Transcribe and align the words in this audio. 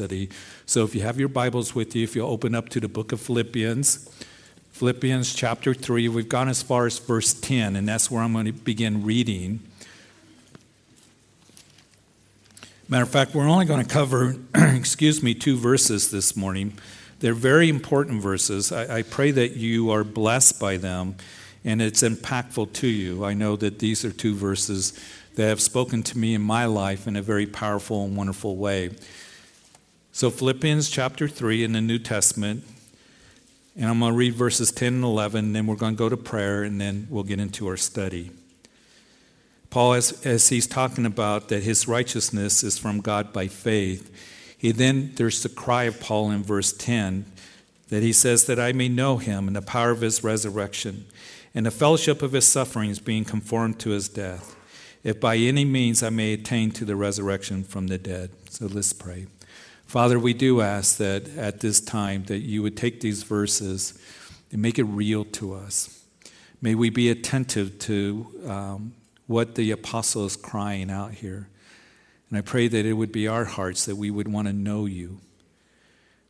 study. 0.00 0.30
So 0.64 0.82
if 0.82 0.94
you 0.94 1.02
have 1.02 1.20
your 1.20 1.28
Bibles 1.28 1.74
with 1.74 1.94
you, 1.94 2.04
if 2.04 2.16
you 2.16 2.22
open 2.22 2.54
up 2.54 2.70
to 2.70 2.80
the 2.80 2.88
book 2.88 3.12
of 3.12 3.20
Philippians, 3.20 4.08
Philippians 4.72 5.34
chapter 5.34 5.74
3, 5.74 6.08
we've 6.08 6.26
gone 6.26 6.48
as 6.48 6.62
far 6.62 6.86
as 6.86 6.98
verse 6.98 7.34
10, 7.34 7.76
and 7.76 7.86
that's 7.86 8.10
where 8.10 8.22
I'm 8.22 8.32
going 8.32 8.46
to 8.46 8.52
begin 8.52 9.04
reading. 9.04 9.60
Matter 12.88 13.02
of 13.02 13.10
fact, 13.10 13.34
we're 13.34 13.46
only 13.46 13.66
going 13.66 13.84
to 13.84 13.92
cover, 13.92 14.36
excuse 14.54 15.22
me, 15.22 15.34
two 15.34 15.58
verses 15.58 16.10
this 16.10 16.34
morning. 16.34 16.78
They're 17.18 17.34
very 17.34 17.68
important 17.68 18.22
verses. 18.22 18.72
I, 18.72 19.00
I, 19.00 19.02
pray 19.02 19.32
that 19.32 19.58
you 19.58 19.90
are 19.90 20.02
blessed 20.02 20.58
by 20.58 20.78
them 20.78 21.16
and 21.62 21.82
it's 21.82 22.02
impactful 22.02 22.72
to 22.72 22.86
you. 22.86 23.22
I 23.22 23.34
know 23.34 23.54
that 23.56 23.80
these 23.80 24.02
are 24.06 24.10
two 24.10 24.34
verses 24.34 24.98
that 25.34 25.48
have 25.48 25.60
spoken 25.60 26.02
to 26.04 26.16
me 26.16 26.32
in 26.32 26.40
my 26.40 26.64
life 26.64 27.06
in 27.06 27.16
a 27.16 27.22
very 27.22 27.44
powerful 27.44 28.06
and 28.06 28.16
wonderful 28.16 28.56
way. 28.56 28.92
So, 30.12 30.28
Philippians 30.28 30.90
chapter 30.90 31.28
3 31.28 31.62
in 31.62 31.72
the 31.72 31.80
New 31.80 32.00
Testament, 32.00 32.64
and 33.76 33.86
I'm 33.86 34.00
going 34.00 34.12
to 34.12 34.18
read 34.18 34.34
verses 34.34 34.72
10 34.72 34.94
and 34.94 35.04
11, 35.04 35.44
and 35.46 35.56
then 35.56 35.68
we're 35.68 35.76
going 35.76 35.94
to 35.94 35.98
go 35.98 36.08
to 36.08 36.16
prayer, 36.16 36.64
and 36.64 36.80
then 36.80 37.06
we'll 37.08 37.22
get 37.22 37.38
into 37.38 37.68
our 37.68 37.76
study. 37.76 38.32
Paul, 39.70 39.94
as, 39.94 40.26
as 40.26 40.48
he's 40.48 40.66
talking 40.66 41.06
about 41.06 41.48
that 41.48 41.62
his 41.62 41.86
righteousness 41.86 42.64
is 42.64 42.76
from 42.76 43.00
God 43.00 43.32
by 43.32 43.46
faith, 43.46 44.12
he 44.58 44.72
then, 44.72 45.12
there's 45.14 45.44
the 45.44 45.48
cry 45.48 45.84
of 45.84 46.00
Paul 46.00 46.32
in 46.32 46.42
verse 46.42 46.72
10 46.72 47.24
that 47.88 48.02
he 48.02 48.12
says, 48.12 48.46
That 48.46 48.58
I 48.58 48.72
may 48.72 48.88
know 48.88 49.18
him 49.18 49.46
and 49.46 49.54
the 49.54 49.62
power 49.62 49.90
of 49.90 50.00
his 50.00 50.24
resurrection 50.24 51.06
and 51.54 51.66
the 51.66 51.70
fellowship 51.70 52.20
of 52.20 52.32
his 52.32 52.48
sufferings, 52.48 52.98
being 52.98 53.24
conformed 53.24 53.78
to 53.80 53.90
his 53.90 54.08
death, 54.08 54.56
if 55.04 55.20
by 55.20 55.36
any 55.36 55.64
means 55.64 56.02
I 56.02 56.10
may 56.10 56.32
attain 56.32 56.72
to 56.72 56.84
the 56.84 56.96
resurrection 56.96 57.62
from 57.62 57.86
the 57.86 57.96
dead. 57.96 58.30
So 58.48 58.66
let's 58.66 58.92
pray. 58.92 59.28
Father, 59.90 60.20
we 60.20 60.34
do 60.34 60.60
ask 60.60 60.98
that 60.98 61.36
at 61.36 61.58
this 61.58 61.80
time 61.80 62.22
that 62.26 62.38
you 62.38 62.62
would 62.62 62.76
take 62.76 63.00
these 63.00 63.24
verses 63.24 63.98
and 64.52 64.62
make 64.62 64.78
it 64.78 64.84
real 64.84 65.24
to 65.24 65.52
us. 65.52 66.04
May 66.62 66.76
we 66.76 66.90
be 66.90 67.10
attentive 67.10 67.76
to 67.80 68.26
um, 68.46 68.94
what 69.26 69.56
the 69.56 69.72
apostle 69.72 70.24
is 70.26 70.36
crying 70.36 70.92
out 70.92 71.14
here. 71.14 71.48
And 72.28 72.38
I 72.38 72.40
pray 72.40 72.68
that 72.68 72.86
it 72.86 72.92
would 72.92 73.10
be 73.10 73.26
our 73.26 73.44
hearts 73.44 73.84
that 73.86 73.96
we 73.96 74.12
would 74.12 74.28
want 74.28 74.46
to 74.46 74.52
know 74.52 74.86
you, 74.86 75.18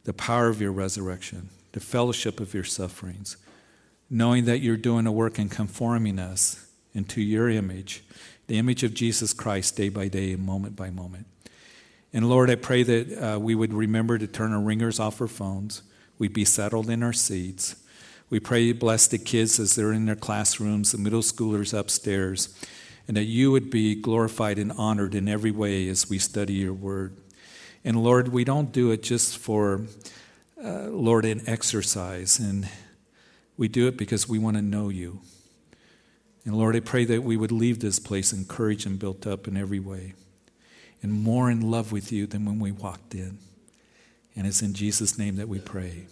the 0.04 0.14
power 0.14 0.48
of 0.48 0.62
your 0.62 0.72
resurrection, 0.72 1.50
the 1.72 1.80
fellowship 1.80 2.40
of 2.40 2.54
your 2.54 2.64
sufferings 2.64 3.36
knowing 4.08 4.46
that 4.46 4.60
you're 4.60 4.78
doing 4.78 5.06
a 5.06 5.12
work 5.12 5.38
in 5.38 5.50
conforming 5.50 6.18
us 6.18 6.66
into 6.94 7.20
your 7.20 7.50
image, 7.50 8.02
the 8.46 8.56
image 8.56 8.82
of 8.82 8.94
Jesus 8.94 9.34
Christ, 9.34 9.76
day 9.76 9.90
by 9.90 10.08
day 10.08 10.32
and 10.32 10.46
moment 10.46 10.74
by 10.74 10.88
moment. 10.88 11.26
And 12.12 12.28
Lord, 12.28 12.50
I 12.50 12.56
pray 12.56 12.82
that 12.82 13.34
uh, 13.34 13.38
we 13.38 13.54
would 13.54 13.72
remember 13.72 14.18
to 14.18 14.26
turn 14.26 14.52
our 14.52 14.60
ringers 14.60 14.98
off 14.98 15.20
our 15.20 15.28
phones. 15.28 15.82
We'd 16.18 16.32
be 16.32 16.44
settled 16.44 16.90
in 16.90 17.02
our 17.02 17.12
seats. 17.12 17.76
We 18.30 18.40
pray 18.40 18.62
you 18.62 18.74
bless 18.74 19.06
the 19.06 19.18
kids 19.18 19.60
as 19.60 19.74
they're 19.74 19.92
in 19.92 20.06
their 20.06 20.16
classrooms, 20.16 20.92
the 20.92 20.98
middle 20.98 21.22
schoolers 21.22 21.76
upstairs, 21.76 22.54
and 23.06 23.16
that 23.16 23.24
you 23.24 23.52
would 23.52 23.70
be 23.70 23.94
glorified 23.94 24.58
and 24.58 24.72
honored 24.72 25.14
in 25.14 25.28
every 25.28 25.50
way 25.50 25.88
as 25.88 26.10
we 26.10 26.18
study 26.18 26.54
your 26.54 26.72
word. 26.72 27.16
And 27.84 28.02
Lord, 28.02 28.28
we 28.28 28.44
don't 28.44 28.72
do 28.72 28.90
it 28.90 29.02
just 29.02 29.38
for, 29.38 29.86
uh, 30.62 30.88
Lord, 30.88 31.24
an 31.24 31.42
exercise 31.46 32.38
and 32.38 32.68
we 33.56 33.68
do 33.68 33.88
it 33.88 33.96
because 33.96 34.28
we 34.28 34.38
want 34.38 34.56
to 34.56 34.62
know 34.62 34.88
you. 34.88 35.20
And 36.44 36.56
Lord, 36.56 36.74
I 36.74 36.80
pray 36.80 37.04
that 37.04 37.22
we 37.22 37.36
would 37.36 37.52
leave 37.52 37.80
this 37.80 37.98
place 37.98 38.32
encouraged 38.32 38.86
and 38.86 38.98
built 38.98 39.26
up 39.26 39.46
in 39.46 39.56
every 39.56 39.80
way 39.80 40.14
and 41.02 41.12
more 41.12 41.50
in 41.50 41.70
love 41.70 41.92
with 41.92 42.12
you 42.12 42.26
than 42.26 42.44
when 42.44 42.58
we 42.58 42.72
walked 42.72 43.14
in. 43.14 43.38
And 44.36 44.46
it's 44.46 44.62
in 44.62 44.74
Jesus' 44.74 45.18
name 45.18 45.36
that 45.36 45.48
we 45.48 45.58
pray. 45.58 46.06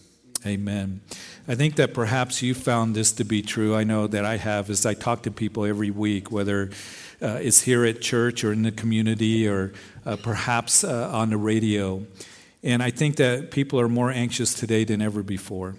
Amen. 0.47 1.00
I 1.48 1.56
think 1.56 1.77
that 1.77 1.92
perhaps 1.94 2.42
you 2.42 2.55
found 2.55 2.94
this 2.94 3.12
to 3.12 3.25
be 3.25 3.42
true. 3.42 3.75
I 3.75 3.84
know 3.84 4.06
that 4.06 4.25
I 4.25 4.36
have 4.36 4.70
as 4.70 4.86
I 4.86 4.94
talk 4.94 5.22
to 5.25 5.31
people 5.31 5.65
every 5.65 5.91
week, 5.91 6.31
whether 6.31 6.71
uh, 7.21 7.38
it's 7.41 7.62
here 7.62 7.84
at 7.84 8.00
church 8.00 8.44
or 8.44 8.53
in 8.53 8.62
the 8.62 8.71
community 8.71 9.48
or 9.48 9.72
uh, 10.06 10.16
perhaps 10.16 10.84
uh, 10.84 11.10
on 11.12 11.31
the 11.31 11.37
radio. 11.37 12.06
And 12.62 12.82
I 12.82 12.91
think 12.91 13.16
that 13.16 13.50
people 13.50 13.81
are 13.81 13.88
more 13.88 14.10
anxious 14.10 14.54
today 14.54 14.84
than 14.84 15.03
ever 15.03 15.22
before. 15.22 15.75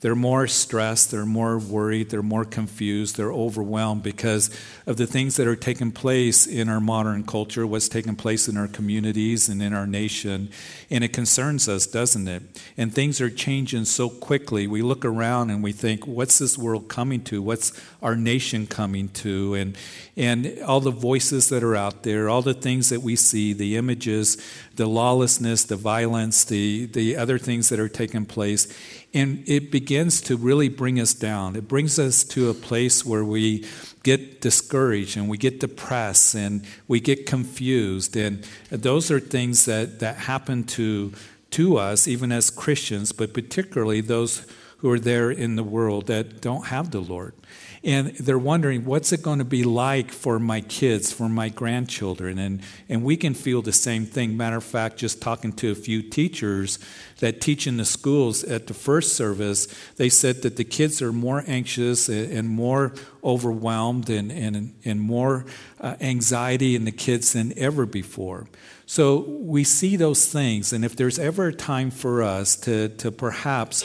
They're 0.00 0.14
more 0.14 0.46
stressed, 0.46 1.10
they're 1.10 1.24
more 1.24 1.58
worried, 1.58 2.10
they're 2.10 2.22
more 2.22 2.44
confused, 2.44 3.16
they're 3.16 3.32
overwhelmed 3.32 4.02
because 4.02 4.50
of 4.86 4.98
the 4.98 5.06
things 5.06 5.36
that 5.36 5.46
are 5.46 5.56
taking 5.56 5.92
place 5.92 6.46
in 6.46 6.68
our 6.68 6.80
modern 6.80 7.24
culture, 7.24 7.66
what's 7.66 7.88
taking 7.88 8.14
place 8.14 8.46
in 8.46 8.58
our 8.58 8.68
communities 8.68 9.48
and 9.48 9.62
in 9.62 9.72
our 9.72 9.86
nation. 9.86 10.50
And 10.90 11.04
it 11.04 11.14
concerns 11.14 11.70
us, 11.70 11.86
doesn't 11.86 12.28
it? 12.28 12.42
And 12.76 12.92
things 12.92 13.20
are 13.22 13.30
changing 13.30 13.86
so 13.86 14.10
quickly. 14.10 14.66
We 14.66 14.82
look 14.82 15.06
around 15.06 15.48
and 15.48 15.62
we 15.62 15.72
think, 15.72 16.06
what's 16.06 16.38
this 16.38 16.58
world 16.58 16.88
coming 16.88 17.22
to? 17.24 17.40
What's 17.40 17.72
our 18.02 18.14
nation 18.14 18.66
coming 18.66 19.08
to? 19.08 19.54
And, 19.54 19.78
and 20.18 20.58
all 20.66 20.80
the 20.80 20.90
voices 20.90 21.48
that 21.48 21.62
are 21.62 21.76
out 21.76 22.02
there, 22.02 22.28
all 22.28 22.42
the 22.42 22.52
things 22.52 22.90
that 22.90 23.00
we 23.00 23.16
see, 23.16 23.54
the 23.54 23.76
images, 23.78 24.36
the 24.74 24.86
lawlessness, 24.86 25.64
the 25.64 25.76
violence, 25.76 26.44
the, 26.44 26.86
the 26.86 27.16
other 27.16 27.38
things 27.38 27.70
that 27.70 27.80
are 27.80 27.88
taking 27.88 28.26
place 28.26 28.68
and 29.14 29.48
it 29.48 29.70
begins 29.70 30.20
to 30.22 30.36
really 30.36 30.68
bring 30.68 31.00
us 31.00 31.14
down. 31.14 31.54
It 31.54 31.68
brings 31.68 31.98
us 32.00 32.24
to 32.24 32.50
a 32.50 32.54
place 32.54 33.06
where 33.06 33.24
we 33.24 33.64
get 34.02 34.40
discouraged 34.40 35.16
and 35.16 35.28
we 35.28 35.38
get 35.38 35.60
depressed 35.60 36.34
and 36.34 36.64
we 36.88 37.00
get 37.00 37.24
confused. 37.24 38.16
And 38.16 38.46
those 38.70 39.12
are 39.12 39.20
things 39.20 39.64
that, 39.66 40.00
that 40.00 40.16
happen 40.16 40.64
to, 40.64 41.12
to 41.52 41.78
us, 41.78 42.08
even 42.08 42.32
as 42.32 42.50
Christians, 42.50 43.12
but 43.12 43.32
particularly 43.32 44.00
those 44.00 44.46
who 44.78 44.90
are 44.90 44.98
there 44.98 45.30
in 45.30 45.54
the 45.54 45.64
world 45.64 46.08
that 46.08 46.40
don't 46.40 46.66
have 46.66 46.90
the 46.90 47.00
Lord 47.00 47.34
and 47.84 48.08
they're 48.16 48.38
wondering 48.38 48.86
what's 48.86 49.12
it 49.12 49.22
going 49.22 49.40
to 49.40 49.44
be 49.44 49.62
like 49.62 50.10
for 50.10 50.38
my 50.38 50.62
kids, 50.62 51.12
for 51.12 51.28
my 51.28 51.50
grandchildren, 51.50 52.38
and 52.38 52.62
and 52.88 53.04
we 53.04 53.16
can 53.16 53.34
feel 53.34 53.60
the 53.60 53.72
same 53.72 54.06
thing. 54.06 54.36
Matter 54.36 54.56
of 54.56 54.64
fact, 54.64 54.96
just 54.96 55.20
talking 55.20 55.52
to 55.52 55.70
a 55.70 55.74
few 55.74 56.02
teachers 56.02 56.78
that 57.20 57.40
teach 57.40 57.66
in 57.66 57.76
the 57.76 57.84
schools 57.84 58.42
at 58.42 58.66
the 58.66 58.74
first 58.74 59.14
service, 59.14 59.68
they 59.96 60.08
said 60.08 60.42
that 60.42 60.56
the 60.56 60.64
kids 60.64 61.02
are 61.02 61.12
more 61.12 61.44
anxious 61.46 62.08
and 62.08 62.48
more 62.48 62.94
overwhelmed 63.22 64.08
and 64.08 64.32
and 64.32 64.74
and 64.84 65.00
more 65.00 65.44
uh, 65.80 65.96
anxiety 66.00 66.74
in 66.74 66.86
the 66.86 66.92
kids 66.92 67.34
than 67.34 67.52
ever 67.58 67.84
before. 67.84 68.48
So 68.86 69.20
we 69.20 69.64
see 69.64 69.96
those 69.96 70.26
things, 70.26 70.72
and 70.72 70.84
if 70.84 70.96
there's 70.96 71.18
ever 71.18 71.48
a 71.48 71.54
time 71.54 71.90
for 71.90 72.22
us 72.22 72.56
to 72.56 72.88
to 72.88 73.12
perhaps 73.12 73.84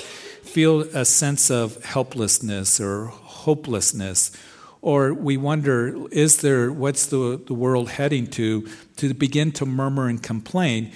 feel 0.50 0.82
a 0.82 1.06
sense 1.06 1.52
of 1.52 1.84
helplessness 1.86 2.80
or 2.80 3.06
hopelessness 3.06 4.32
or 4.82 5.14
we 5.14 5.38
wonder 5.38 6.08
is 6.12 6.42
there 6.42 6.72
what's 6.72 7.06
the, 7.08 7.42
the 7.46 7.54
world 7.54 7.90
heading 7.90 8.26
to 8.26 8.68
to 8.96 9.14
begin 9.14 9.52
to 9.52 9.66
murmur 9.66 10.08
and 10.08 10.24
complain 10.24 10.92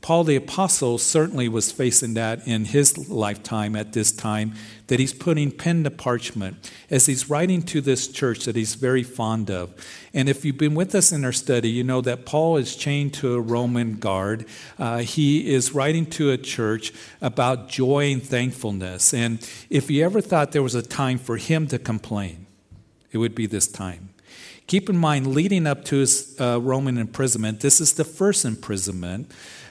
paul 0.00 0.24
the 0.24 0.36
apostle 0.36 0.98
certainly 0.98 1.48
was 1.48 1.72
facing 1.72 2.14
that 2.14 2.46
in 2.46 2.66
his 2.66 3.08
lifetime 3.08 3.74
at 3.76 3.92
this 3.92 4.12
time 4.12 4.54
that 4.86 4.98
he's 4.98 5.12
putting 5.12 5.50
pen 5.50 5.84
to 5.84 5.90
parchment 5.90 6.72
as 6.90 7.06
he's 7.06 7.28
writing 7.28 7.62
to 7.62 7.80
this 7.80 8.08
church 8.08 8.44
that 8.44 8.56
he's 8.56 8.74
very 8.74 9.02
fond 9.02 9.50
of. 9.50 9.74
And 10.14 10.28
if 10.28 10.44
you've 10.44 10.56
been 10.56 10.74
with 10.74 10.94
us 10.94 11.12
in 11.12 11.24
our 11.24 11.32
study 11.32 11.68
you 11.68 11.84
know 11.84 12.00
that 12.00 12.26
paul 12.26 12.56
is 12.56 12.76
chained 12.76 13.14
to 13.14 13.34
a 13.34 13.40
roman 13.40 13.94
guard. 13.98 14.46
Uh, 14.78 14.98
he 14.98 15.52
is 15.52 15.72
writing 15.72 16.06
to 16.06 16.30
a 16.30 16.38
church 16.38 16.92
about 17.20 17.68
joy 17.68 18.12
and 18.12 18.22
thankfulness. 18.22 19.12
And 19.12 19.46
if 19.68 19.90
you 19.90 20.04
ever 20.04 20.20
thought 20.20 20.52
there 20.52 20.62
was 20.62 20.74
a 20.74 20.82
time 20.82 21.18
for 21.18 21.36
him 21.36 21.66
to 21.68 21.78
complain 21.78 22.46
it 23.12 23.18
would 23.18 23.34
be 23.34 23.46
this 23.46 23.66
time. 23.66 24.10
Keep 24.66 24.90
in 24.90 24.98
mind, 24.98 25.28
leading 25.28 25.66
up 25.66 25.84
to 25.86 25.96
his 25.96 26.38
uh, 26.38 26.60
Roman 26.60 26.98
imprisonment, 26.98 27.60
this 27.60 27.80
is 27.80 27.94
the 27.94 28.04
first 28.04 28.44
imprisonment 28.44 29.30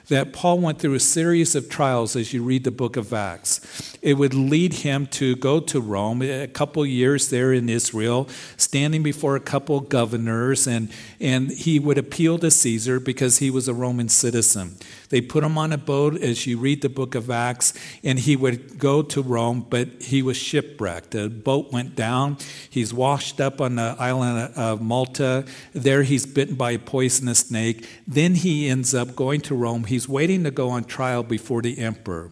that 0.10 0.32
Paul 0.32 0.60
went 0.60 0.80
through 0.80 0.94
a 0.94 1.00
series 1.00 1.56
of 1.56 1.70
trials 1.70 2.16
as 2.16 2.32
you 2.34 2.42
read 2.42 2.64
the 2.64 2.72
book 2.72 2.96
of 2.96 3.14
Acts. 3.14 3.98
It 4.02 4.14
would 4.14 4.34
lead 4.34 4.74
him 4.74 5.08
to 5.08 5.36
go 5.36 5.60
to 5.60 5.82
Rome, 5.82 6.22
a 6.22 6.48
couple 6.48 6.86
years 6.86 7.30
there 7.30 7.52
in 7.52 7.68
Israel, 7.68 8.30
standing 8.56 9.04
before 9.04 9.36
a 9.36 9.42
couple 9.42 9.80
governors, 9.82 10.68
and, 10.68 10.90
and 11.20 11.52
he 11.52 11.80
would 11.80 11.98
appeal 11.98 12.38
to 12.40 12.50
Caesar 12.52 13.00
because 13.00 13.40
he 13.40 13.50
was 13.50 13.68
a 13.68 13.74
Roman 13.74 14.08
citizen. 14.08 14.76
They 15.10 15.22
put 15.22 15.44
him 15.44 15.58
on 15.58 15.72
a 15.72 15.78
boat 15.78 16.22
as 16.22 16.46
you 16.46 16.58
read 16.58 16.82
the 16.82 16.90
book 16.90 17.16
of 17.16 17.30
Acts, 17.30 17.74
and 18.04 18.20
he 18.20 18.36
would 18.36 18.78
go 18.78 19.02
to 19.02 19.22
Rome, 19.22 19.66
but 19.70 20.02
he 20.02 20.22
was 20.22 20.38
shipwrecked. 20.38 21.12
The 21.12 21.30
boat 21.30 21.72
went 21.72 21.96
down. 21.96 22.38
He's 22.70 22.94
washed 22.94 23.40
up 23.40 23.62
on 23.62 23.76
the 23.76 23.96
island 23.98 24.54
of 24.56 24.82
Malta. 24.82 25.46
There 25.74 26.04
he's 26.04 26.26
bitten 26.26 26.56
by 26.56 26.72
a 26.72 26.80
poisonous 26.80 27.40
snake. 27.40 27.88
Then 28.08 28.36
he 28.36 28.68
ends 28.68 28.94
up 28.94 29.16
going 29.16 29.42
to 29.42 29.56
Rome. 29.56 29.86
He's 29.86 30.10
waiting 30.10 30.44
to 30.44 30.52
go 30.52 30.70
on 30.70 30.84
trial 30.84 31.24
before 31.24 31.62
the 31.62 31.80
emperor. 31.80 32.32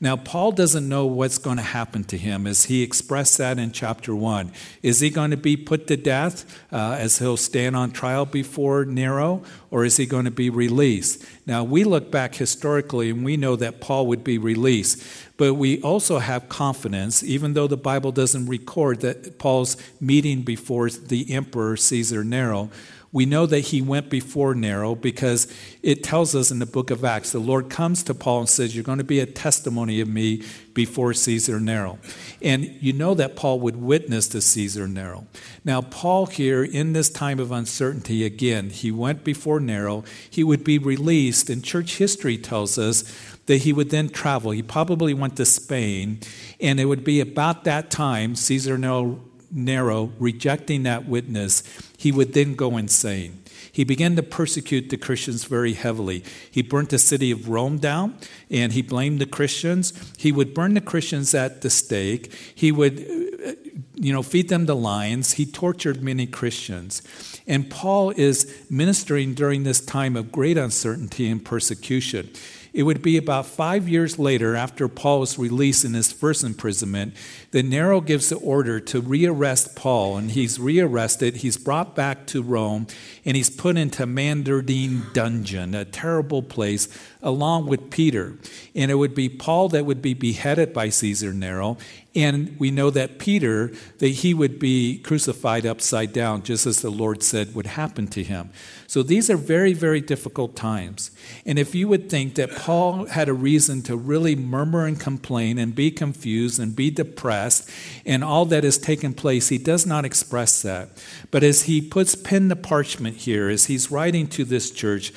Now, 0.00 0.16
Paul 0.16 0.52
doesn't 0.52 0.86
know 0.88 1.06
what's 1.06 1.38
going 1.38 1.56
to 1.56 1.62
happen 1.62 2.04
to 2.04 2.18
him 2.18 2.46
as 2.46 2.64
he 2.64 2.82
expressed 2.82 3.38
that 3.38 3.58
in 3.58 3.72
chapter 3.72 4.14
1. 4.14 4.52
Is 4.82 5.00
he 5.00 5.08
going 5.08 5.30
to 5.30 5.36
be 5.38 5.56
put 5.56 5.86
to 5.86 5.96
death 5.96 6.44
uh, 6.70 6.96
as 6.98 7.18
he'll 7.18 7.38
stand 7.38 7.76
on 7.76 7.92
trial 7.92 8.26
before 8.26 8.84
Nero, 8.84 9.42
or 9.70 9.84
is 9.84 9.96
he 9.96 10.04
going 10.04 10.26
to 10.26 10.30
be 10.30 10.50
released? 10.50 11.24
Now, 11.46 11.64
we 11.64 11.82
look 11.84 12.10
back 12.10 12.34
historically 12.34 13.10
and 13.10 13.24
we 13.24 13.36
know 13.38 13.56
that 13.56 13.80
Paul 13.80 14.06
would 14.08 14.22
be 14.22 14.36
released, 14.36 15.02
but 15.38 15.54
we 15.54 15.80
also 15.80 16.18
have 16.18 16.48
confidence, 16.48 17.22
even 17.22 17.54
though 17.54 17.66
the 17.66 17.76
Bible 17.76 18.12
doesn't 18.12 18.46
record 18.46 19.00
that 19.00 19.38
Paul's 19.38 19.76
meeting 19.98 20.42
before 20.42 20.90
the 20.90 21.32
emperor 21.32 21.76
Caesar 21.76 22.22
Nero 22.22 22.70
we 23.16 23.24
know 23.24 23.46
that 23.46 23.60
he 23.60 23.80
went 23.80 24.10
before 24.10 24.54
Nero 24.54 24.94
because 24.94 25.50
it 25.82 26.04
tells 26.04 26.34
us 26.34 26.50
in 26.50 26.58
the 26.58 26.66
book 26.66 26.90
of 26.90 27.02
Acts 27.02 27.32
the 27.32 27.38
Lord 27.38 27.70
comes 27.70 28.02
to 28.02 28.14
Paul 28.14 28.40
and 28.40 28.48
says, 28.48 28.76
You're 28.76 28.84
going 28.84 28.98
to 28.98 29.04
be 29.04 29.20
a 29.20 29.24
testimony 29.24 30.02
of 30.02 30.08
me 30.08 30.42
before 30.74 31.14
Caesar 31.14 31.58
Nero. 31.58 31.98
And 32.42 32.66
you 32.82 32.92
know 32.92 33.14
that 33.14 33.34
Paul 33.34 33.58
would 33.60 33.76
witness 33.76 34.28
to 34.28 34.42
Caesar 34.42 34.86
Nero. 34.86 35.26
Now, 35.64 35.80
Paul, 35.80 36.26
here 36.26 36.62
in 36.62 36.92
this 36.92 37.08
time 37.08 37.38
of 37.38 37.52
uncertainty, 37.52 38.22
again, 38.22 38.68
he 38.68 38.92
went 38.92 39.24
before 39.24 39.60
Nero. 39.60 40.04
He 40.28 40.44
would 40.44 40.62
be 40.62 40.76
released, 40.76 41.48
and 41.48 41.64
church 41.64 41.96
history 41.96 42.36
tells 42.36 42.76
us 42.76 43.02
that 43.46 43.62
he 43.62 43.72
would 43.72 43.88
then 43.88 44.10
travel. 44.10 44.50
He 44.50 44.62
probably 44.62 45.14
went 45.14 45.38
to 45.38 45.46
Spain, 45.46 46.20
and 46.60 46.78
it 46.78 46.84
would 46.84 47.02
be 47.02 47.20
about 47.20 47.64
that 47.64 47.90
time 47.90 48.36
Caesar 48.36 48.76
Nero 48.76 49.22
Nero, 49.50 50.12
rejecting 50.18 50.82
that 50.84 51.06
witness, 51.06 51.62
he 51.96 52.12
would 52.12 52.32
then 52.32 52.54
go 52.54 52.76
insane. 52.76 53.42
He 53.70 53.84
began 53.84 54.16
to 54.16 54.22
persecute 54.22 54.88
the 54.88 54.96
Christians 54.96 55.44
very 55.44 55.74
heavily. 55.74 56.24
He 56.50 56.62
burnt 56.62 56.88
the 56.88 56.98
city 56.98 57.30
of 57.30 57.48
Rome 57.48 57.76
down 57.76 58.16
and 58.50 58.72
he 58.72 58.80
blamed 58.80 59.20
the 59.20 59.26
Christians. 59.26 59.92
He 60.16 60.32
would 60.32 60.54
burn 60.54 60.72
the 60.72 60.80
Christians 60.80 61.34
at 61.34 61.60
the 61.60 61.68
stake. 61.68 62.32
He 62.54 62.72
would 62.72 63.00
uh, 63.46 63.52
you 63.94 64.12
know, 64.12 64.22
feed 64.22 64.48
them 64.48 64.66
to 64.66 64.74
lions. 64.74 65.32
He 65.32 65.46
tortured 65.46 66.02
many 66.02 66.26
Christians. 66.26 67.02
And 67.46 67.70
Paul 67.70 68.10
is 68.10 68.64
ministering 68.70 69.34
during 69.34 69.64
this 69.64 69.80
time 69.80 70.16
of 70.16 70.32
great 70.32 70.56
uncertainty 70.56 71.28
and 71.30 71.44
persecution. 71.44 72.30
It 72.76 72.82
would 72.82 73.00
be 73.00 73.16
about 73.16 73.46
five 73.46 73.88
years 73.88 74.18
later, 74.18 74.54
after 74.54 74.86
Paul 74.86 75.20
was 75.20 75.38
released 75.38 75.82
in 75.82 75.94
his 75.94 76.12
first 76.12 76.44
imprisonment, 76.44 77.14
that 77.52 77.62
Nero 77.62 78.02
gives 78.02 78.28
the 78.28 78.36
order 78.36 78.80
to 78.80 79.00
rearrest 79.00 79.74
Paul, 79.74 80.18
and 80.18 80.30
he's 80.30 80.60
rearrested. 80.60 81.36
He's 81.36 81.56
brought 81.56 81.96
back 81.96 82.26
to 82.26 82.42
Rome, 82.42 82.86
and 83.24 83.34
he's 83.34 83.48
put 83.48 83.78
into 83.78 84.04
Mamertine 84.04 85.04
dungeon, 85.14 85.74
a 85.74 85.86
terrible 85.86 86.42
place, 86.42 86.86
along 87.22 87.66
with 87.66 87.88
Peter. 87.88 88.36
And 88.74 88.90
it 88.90 88.96
would 88.96 89.14
be 89.14 89.30
Paul 89.30 89.70
that 89.70 89.86
would 89.86 90.02
be 90.02 90.12
beheaded 90.12 90.74
by 90.74 90.90
Caesar 90.90 91.32
Nero, 91.32 91.78
and 92.16 92.58
we 92.58 92.70
know 92.70 92.88
that 92.88 93.18
Peter, 93.18 93.70
that 93.98 94.08
he 94.08 94.32
would 94.32 94.58
be 94.58 94.98
crucified 94.98 95.66
upside 95.66 96.14
down, 96.14 96.42
just 96.42 96.66
as 96.66 96.80
the 96.80 96.90
Lord 96.90 97.22
said 97.22 97.54
would 97.54 97.66
happen 97.66 98.06
to 98.08 98.24
him. 98.24 98.48
So 98.86 99.02
these 99.02 99.28
are 99.28 99.36
very, 99.36 99.74
very 99.74 100.00
difficult 100.00 100.56
times. 100.56 101.10
And 101.44 101.58
if 101.58 101.74
you 101.74 101.88
would 101.88 102.08
think 102.08 102.36
that 102.36 102.56
Paul 102.56 103.04
had 103.04 103.28
a 103.28 103.34
reason 103.34 103.82
to 103.82 103.96
really 103.96 104.34
murmur 104.34 104.86
and 104.86 104.98
complain 104.98 105.58
and 105.58 105.74
be 105.74 105.90
confused 105.90 106.58
and 106.58 106.74
be 106.74 106.90
depressed 106.90 107.68
and 108.06 108.24
all 108.24 108.46
that 108.46 108.64
has 108.64 108.78
taken 108.78 109.12
place, 109.12 109.50
he 109.50 109.58
does 109.58 109.84
not 109.84 110.06
express 110.06 110.62
that. 110.62 110.88
But 111.30 111.42
as 111.42 111.64
he 111.64 111.82
puts 111.82 112.14
pen 112.14 112.48
to 112.48 112.56
parchment 112.56 113.16
here, 113.18 113.50
as 113.50 113.66
he's 113.66 113.90
writing 113.90 114.26
to 114.28 114.44
this 114.44 114.70
church, 114.70 115.12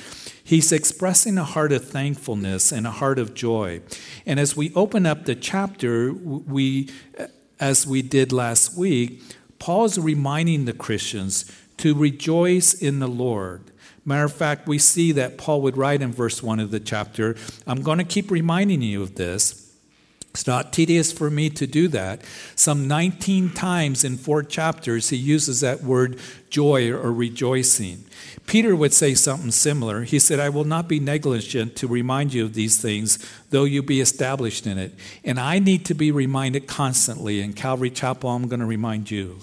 He's 0.49 0.71
expressing 0.71 1.37
a 1.37 1.43
heart 1.43 1.71
of 1.71 1.87
thankfulness 1.87 2.71
and 2.71 2.87
a 2.87 2.91
heart 2.91 3.19
of 3.19 3.35
joy. 3.35 3.81
And 4.25 4.39
as 4.39 4.57
we 4.57 4.73
open 4.73 5.05
up 5.05 5.25
the 5.25 5.35
chapter, 5.35 6.11
we, 6.11 6.89
uh, 7.19 7.27
as 7.59 7.85
we 7.85 8.01
did 8.01 8.31
last 8.31 8.75
week, 8.75 9.21
Paul 9.59 9.85
is 9.85 9.99
reminding 9.99 10.65
the 10.65 10.73
Christians 10.73 11.45
to 11.77 11.93
rejoice 11.93 12.73
in 12.73 12.97
the 12.97 13.07
Lord. 13.07 13.61
Matter 14.03 14.23
of 14.23 14.33
fact, 14.33 14.67
we 14.67 14.79
see 14.79 15.11
that 15.11 15.37
Paul 15.37 15.61
would 15.61 15.77
write 15.77 16.01
in 16.01 16.11
verse 16.11 16.41
1 16.41 16.59
of 16.59 16.71
the 16.71 16.79
chapter, 16.79 17.35
I'm 17.67 17.83
going 17.83 17.99
to 17.99 18.03
keep 18.03 18.31
reminding 18.31 18.81
you 18.81 19.03
of 19.03 19.13
this 19.13 19.69
it's 20.31 20.45
not 20.45 20.71
tedious 20.71 21.11
for 21.11 21.29
me 21.29 21.49
to 21.49 21.65
do 21.65 21.87
that. 21.89 22.21
Some 22.55 22.87
19 22.87 23.49
times 23.51 24.03
in 24.03 24.15
four 24.15 24.43
chapters, 24.43 25.09
he 25.09 25.17
uses 25.17 25.61
that 25.61 25.83
word 25.83 26.19
joy 26.49 26.91
or 26.91 27.11
rejoicing. 27.11 28.05
Peter 28.49 28.75
would 28.75 28.91
say 28.91 29.13
something 29.13 29.51
similar. 29.51 30.01
He 30.01 30.17
said, 30.17 30.39
I 30.39 30.49
will 30.49 30.63
not 30.63 30.87
be 30.87 30.99
negligent 30.99 31.75
to 31.75 31.87
remind 31.87 32.33
you 32.33 32.43
of 32.43 32.55
these 32.55 32.81
things, 32.81 33.19
though 33.51 33.63
you 33.63 33.83
be 33.83 34.01
established 34.01 34.65
in 34.65 34.79
it. 34.79 34.95
And 35.23 35.39
I 35.39 35.59
need 35.59 35.85
to 35.85 35.93
be 35.93 36.11
reminded 36.11 36.65
constantly. 36.65 37.41
In 37.41 37.53
Calvary 37.53 37.91
Chapel, 37.91 38.31
I'm 38.31 38.47
going 38.47 38.59
to 38.59 38.65
remind 38.65 39.11
you 39.11 39.37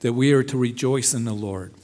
that 0.00 0.14
we 0.14 0.32
are 0.32 0.42
to 0.42 0.58
rejoice 0.58 1.14
in 1.14 1.24
the 1.24 1.32
Lord. 1.32 1.74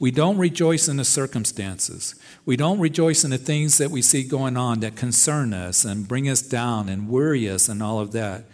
We 0.00 0.10
don't 0.10 0.38
rejoice 0.38 0.88
in 0.88 0.96
the 0.96 1.04
circumstances. 1.04 2.14
We 2.46 2.56
don't 2.56 2.80
rejoice 2.80 3.22
in 3.22 3.30
the 3.30 3.36
things 3.36 3.76
that 3.76 3.90
we 3.90 4.00
see 4.00 4.22
going 4.22 4.56
on 4.56 4.80
that 4.80 4.96
concern 4.96 5.52
us 5.52 5.84
and 5.84 6.08
bring 6.08 6.30
us 6.30 6.40
down 6.40 6.88
and 6.88 7.10
worry 7.10 7.46
us 7.46 7.68
and 7.68 7.82
all 7.82 8.00
of 8.00 8.12
that. 8.12 8.44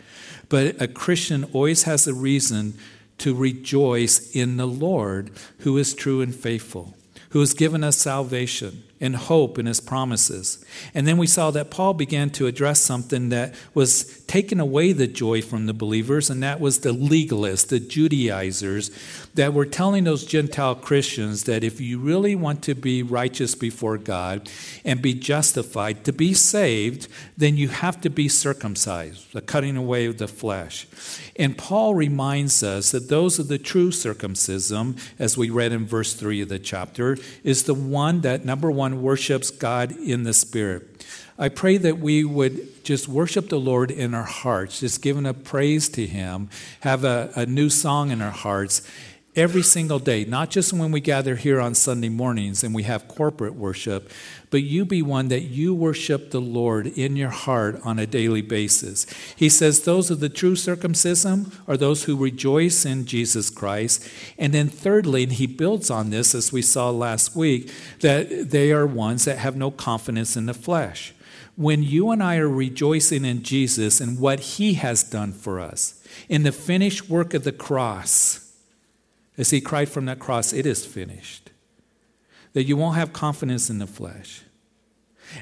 But 0.49 0.82
a 0.82 0.88
Christian 0.88 1.44
always 1.52 1.84
has 1.84 2.08
a 2.08 2.14
reason 2.14 2.75
to 3.19 3.37
rejoice 3.37 4.34
in 4.34 4.56
the 4.56 4.67
Lord 4.67 5.31
who 5.58 5.78
is 5.78 5.94
true 5.94 6.20
and 6.20 6.34
faithful 6.34 6.93
who 7.34 7.40
has 7.40 7.52
given 7.52 7.82
us 7.82 7.96
salvation 7.96 8.84
and 9.00 9.17
hope 9.17 9.58
in 9.58 9.67
his 9.67 9.81
promises. 9.81 10.64
And 10.94 11.06
then 11.06 11.19
we 11.19 11.26
saw 11.26 11.50
that 11.50 11.70
Paul 11.70 11.94
began 11.94 12.31
to 12.31 12.46
address 12.46 12.81
something 12.81 13.29
that 13.31 13.55
was 13.75 14.23
taking 14.26 14.61
away 14.61 14.93
the 14.93 15.06
joy 15.06 15.43
from 15.43 15.67
the 15.67 15.75
believers, 15.75 16.31
and 16.31 16.43
that 16.43 16.61
was 16.61 16.81
the 16.81 16.94
legalists, 16.94 17.69
the 17.69 17.81
Judaizers, 17.81 18.91
that 19.35 19.52
were 19.52 19.67
telling 19.67 20.05
those 20.05 20.25
Gentile 20.25 20.75
Christians 20.75 21.44
that 21.44 21.64
if 21.64 21.81
you 21.81 21.99
really 21.99 22.35
want 22.35 22.62
to 22.62 22.75
be 22.75 23.02
righteous 23.02 23.55
before 23.55 23.99
God 23.99 24.49
and 24.85 25.02
be 25.02 25.14
justified, 25.14 26.05
to 26.05 26.12
be 26.12 26.35
saved, 26.35 27.08
then 27.37 27.56
you 27.56 27.69
have 27.69 28.00
to 28.02 28.11
be 28.11 28.29
circumcised, 28.29 29.32
the 29.32 29.41
cutting 29.41 29.76
away 29.76 30.06
of 30.06 30.19
the 30.19 30.29
flesh. 30.29 30.87
And 31.37 31.58
Paul 31.58 31.94
reminds 31.94 32.62
us 32.62 32.93
that 32.93 33.08
those 33.08 33.38
of 33.38 33.49
the 33.49 33.58
true 33.58 33.91
circumcision, 33.91 34.96
as 35.19 35.37
we 35.37 35.50
read 35.50 35.73
in 35.73 35.87
verse 35.87 36.14
3 36.14 36.43
of 36.43 36.49
the 36.49 36.58
chapter, 36.58 37.19
is 37.43 37.64
the 37.64 37.75
one 37.75 38.20
that, 38.20 38.44
number 38.44 38.70
one, 38.70 38.83
worships 39.02 39.50
God 39.50 39.92
in 39.92 40.22
the 40.25 40.34
Spirit. 40.34 41.04
I 41.38 41.48
pray 41.48 41.78
that 41.78 41.98
we 41.98 42.25
would 42.25 42.84
just 42.84 43.08
worship 43.08 43.48
the 43.48 43.58
Lord 43.58 43.90
in 43.90 44.14
our 44.14 44.22
hearts, 44.22 44.81
just 44.81 45.02
giving 45.02 45.26
a 45.26 45.34
praise 45.34 45.88
to 45.90 46.06
Him, 46.06 46.48
have 46.81 47.02
a, 47.04 47.32
a 47.34 47.46
new 47.46 47.70
song 47.70 48.10
in 48.10 48.22
our 48.22 48.31
hearts 48.31 48.82
every 49.36 49.62
single 49.62 49.98
day, 49.98 50.25
not 50.25 50.50
just 50.50 50.72
when 50.72 50.92
we 50.92 51.00
gather 51.00 51.34
here 51.34 51.60
on 51.60 51.75
Sunday 51.75 52.08
mornings 52.08 52.62
and 52.62 52.75
we 52.75 52.84
have 52.84 53.08
corporate 53.08 53.54
worship, 53.54 54.08
but 54.50 54.62
you 54.62 54.84
be 54.84 55.02
one 55.02 55.28
that 55.28 55.42
you 55.42 55.75
worship 55.75 56.31
the 56.31 56.40
Lord 56.40 56.86
in 56.86 57.16
your 57.16 57.31
heart 57.31 57.81
on 57.84 57.98
a 57.98 58.06
daily 58.06 58.42
basis. 58.42 59.06
He 59.34 59.48
says, 59.48 59.81
Those 59.81 60.10
of 60.10 60.20
the 60.20 60.29
true 60.29 60.55
circumcision 60.55 61.50
are 61.67 61.76
those 61.76 62.05
who 62.05 62.17
rejoice 62.17 62.84
in 62.84 63.06
Jesus 63.06 63.50
Christ. 63.50 64.08
And 64.38 64.53
then, 64.53 64.69
thirdly, 64.69 65.24
and 65.24 65.32
he 65.32 65.48
builds 65.48 65.91
on 65.91 66.10
this 66.10 66.34
as 66.34 66.53
we 66.53 66.62
saw 66.62 66.91
last 66.91 67.34
week, 67.34 67.72
that 68.00 68.50
they 68.50 68.70
are 68.70 68.86
ones 68.86 69.24
that 69.24 69.38
have 69.38 69.56
no 69.56 69.72
confidence 69.72 70.36
in 70.36 70.46
the 70.46 70.55
flesh. 70.55 71.12
When 71.56 71.82
you 71.82 72.10
and 72.10 72.22
I 72.22 72.36
are 72.36 72.48
rejoicing 72.48 73.24
in 73.24 73.43
Jesus 73.43 74.00
and 74.00 74.19
what 74.19 74.41
he 74.41 74.74
has 74.74 75.03
done 75.03 75.32
for 75.32 75.58
us, 75.60 76.00
in 76.29 76.44
the 76.44 76.53
finished 76.53 77.08
work 77.08 77.34
of 77.34 77.43
the 77.43 77.53
cross, 77.53 78.44
as 79.36 79.50
he 79.50 79.60
cried 79.60 79.88
from 79.88 80.06
that 80.06 80.19
cross, 80.19 80.53
It 80.53 80.67
is 80.67 80.86
finished. 80.86 81.50
That 82.53 82.64
you 82.64 82.76
won't 82.76 82.96
have 82.96 83.12
confidence 83.12 83.69
in 83.69 83.79
the 83.79 83.86
flesh. 83.86 84.43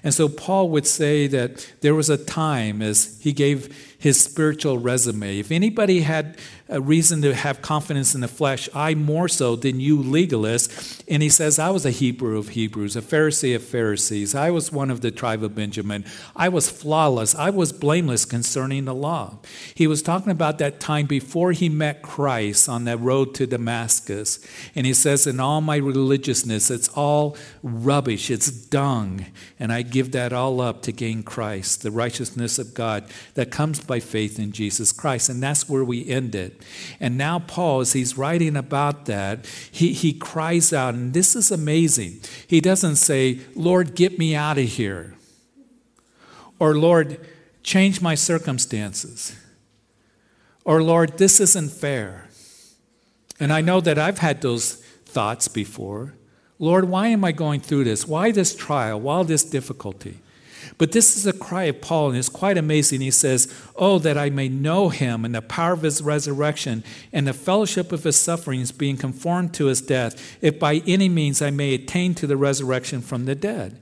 And 0.02 0.14
so 0.14 0.28
Paul 0.28 0.70
would 0.70 0.87
say 0.87 1.26
that 1.26 1.72
there 1.80 1.94
was 1.94 2.08
a 2.08 2.16
time 2.16 2.80
as 2.80 3.18
he 3.20 3.32
gave 3.32 3.94
his 3.99 4.20
spiritual 4.20 4.78
resume. 4.78 5.38
If 5.38 5.50
anybody 5.50 6.00
had 6.00 6.38
a 6.69 6.81
reason 6.81 7.21
to 7.23 7.35
have 7.35 7.61
confidence 7.61 8.14
in 8.14 8.21
the 8.21 8.28
flesh, 8.28 8.69
I 8.75 8.95
more 8.95 9.28
so 9.28 9.57
than 9.57 9.81
you 9.81 9.99
legalists. 9.99 11.02
And 11.09 11.23
he 11.23 11.28
says, 11.28 11.59
I 11.59 11.71
was 11.71 11.85
a 11.85 11.90
Hebrew 11.90 12.38
of 12.38 12.50
Hebrews, 12.50 12.97
a 12.97 13.02
Pharisee 13.02 13.54
of 13.54 13.62
Pharisees. 13.62 14.35
I 14.35 14.50
was 14.50 14.73
one 14.73 14.90
of 14.90 15.00
the 15.00 15.11
tribe 15.11 15.42
of 15.42 15.54
Benjamin. 15.54 16.04
I 16.35 16.49
was 16.49 16.71
flawless. 16.71 17.35
I 17.35 17.50
was 17.50 17.73
blameless 17.73 18.25
concerning 18.25 18.85
the 18.85 18.95
law. 18.95 19.38
He 19.75 19.87
was 19.87 20.02
talking 20.02 20.33
about 20.33 20.59
that 20.59 20.81
time 20.81 21.07
before 21.07 21.52
he 21.52 21.69
met 21.69 22.00
Christ 22.00 22.69
on 22.69 22.85
that 22.85 23.00
road 23.00 23.35
to 23.35 23.47
Damascus. 23.47 24.38
And 24.75 24.87
he 24.87 24.95
says, 24.95 25.26
In 25.26 25.40
all 25.40 25.61
my 25.61 25.76
religiousness, 25.76 26.71
it's 26.71 26.88
all 26.88 27.37
rubbish, 27.62 28.31
it's 28.31 28.50
dung. 28.50 29.26
And 29.59 29.73
I 29.73 29.83
give 29.83 30.12
that 30.12 30.33
all 30.33 30.61
up 30.61 30.83
to 30.83 30.92
gain 30.92 31.23
Christ, 31.23 31.83
the 31.83 31.90
righteousness 31.90 32.59
of 32.59 32.73
God 32.73 33.04
that 33.35 33.50
comes 33.50 33.81
by 33.81 34.00
faith 34.00 34.38
in 34.38 34.52
Jesus 34.52 34.92
Christ. 34.92 35.28
And 35.28 35.42
that's 35.42 35.69
where 35.69 35.85
we 35.85 36.09
ended. 36.09 36.62
And 37.00 37.19
now, 37.19 37.38
Paul, 37.38 37.81
as 37.81 37.92
he's 37.92 38.16
writing 38.16 38.57
about 38.57 39.07
that, 39.07 39.47
he, 39.71 39.92
he 39.92 40.12
cries 40.12 40.73
out, 40.73 40.95
and 40.95 41.12
this 41.12 41.35
is 41.37 41.50
amazing. 41.50 42.21
He 42.47 42.61
doesn't 42.61 42.97
say, 42.97 43.40
Lord, 43.54 43.95
get 43.95 44.19
me 44.19 44.35
out 44.35 44.59
of 44.59 44.64
here. 44.64 45.14
Or, 46.59 46.76
Lord, 46.76 47.19
change 47.62 48.00
my 48.00 48.14
circumstances. 48.14 49.37
Or, 50.64 50.83
Lord, 50.83 51.19
this 51.19 51.40
isn't 51.40 51.73
fair. 51.73 52.28
And 53.40 53.52
I 53.52 53.61
know 53.61 53.81
that 53.81 53.99
I've 53.99 54.19
had 54.19 54.42
those 54.42 54.75
thoughts 55.04 55.49
before. 55.49 56.14
Lord, 56.59 56.88
why 56.88 57.09
am 57.09 57.25
I 57.25 57.33
going 57.33 57.61
through 57.61 57.85
this? 57.85 58.07
Why 58.07 58.31
this 58.31 58.54
trial? 58.54 59.00
Why 59.00 59.25
this 59.25 59.42
difficulty? 59.42 60.21
But 60.82 60.90
this 60.90 61.16
is 61.16 61.28
a 61.28 61.32
cry 61.32 61.66
of 61.66 61.80
Paul, 61.80 62.08
and 62.08 62.18
it's 62.18 62.28
quite 62.28 62.58
amazing. 62.58 63.02
He 63.02 63.12
says, 63.12 63.54
Oh, 63.76 64.00
that 64.00 64.18
I 64.18 64.30
may 64.30 64.48
know 64.48 64.88
him 64.88 65.24
and 65.24 65.32
the 65.32 65.40
power 65.40 65.74
of 65.74 65.82
his 65.82 66.02
resurrection 66.02 66.82
and 67.12 67.24
the 67.24 67.32
fellowship 67.32 67.92
of 67.92 68.02
his 68.02 68.16
sufferings, 68.16 68.72
being 68.72 68.96
conformed 68.96 69.54
to 69.54 69.66
his 69.66 69.80
death, 69.80 70.36
if 70.40 70.58
by 70.58 70.82
any 70.84 71.08
means 71.08 71.40
I 71.40 71.50
may 71.50 71.72
attain 71.74 72.16
to 72.16 72.26
the 72.26 72.36
resurrection 72.36 73.00
from 73.00 73.26
the 73.26 73.36
dead. 73.36 73.80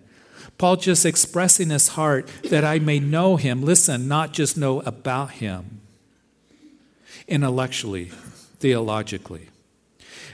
Paul 0.58 0.76
just 0.76 1.06
expressing 1.06 1.70
his 1.70 1.88
heart 1.88 2.28
that 2.50 2.66
I 2.66 2.78
may 2.78 3.00
know 3.00 3.36
him. 3.36 3.62
Listen, 3.62 4.06
not 4.06 4.34
just 4.34 4.58
know 4.58 4.80
about 4.80 5.30
him 5.30 5.80
intellectually, 7.26 8.10
theologically. 8.58 9.48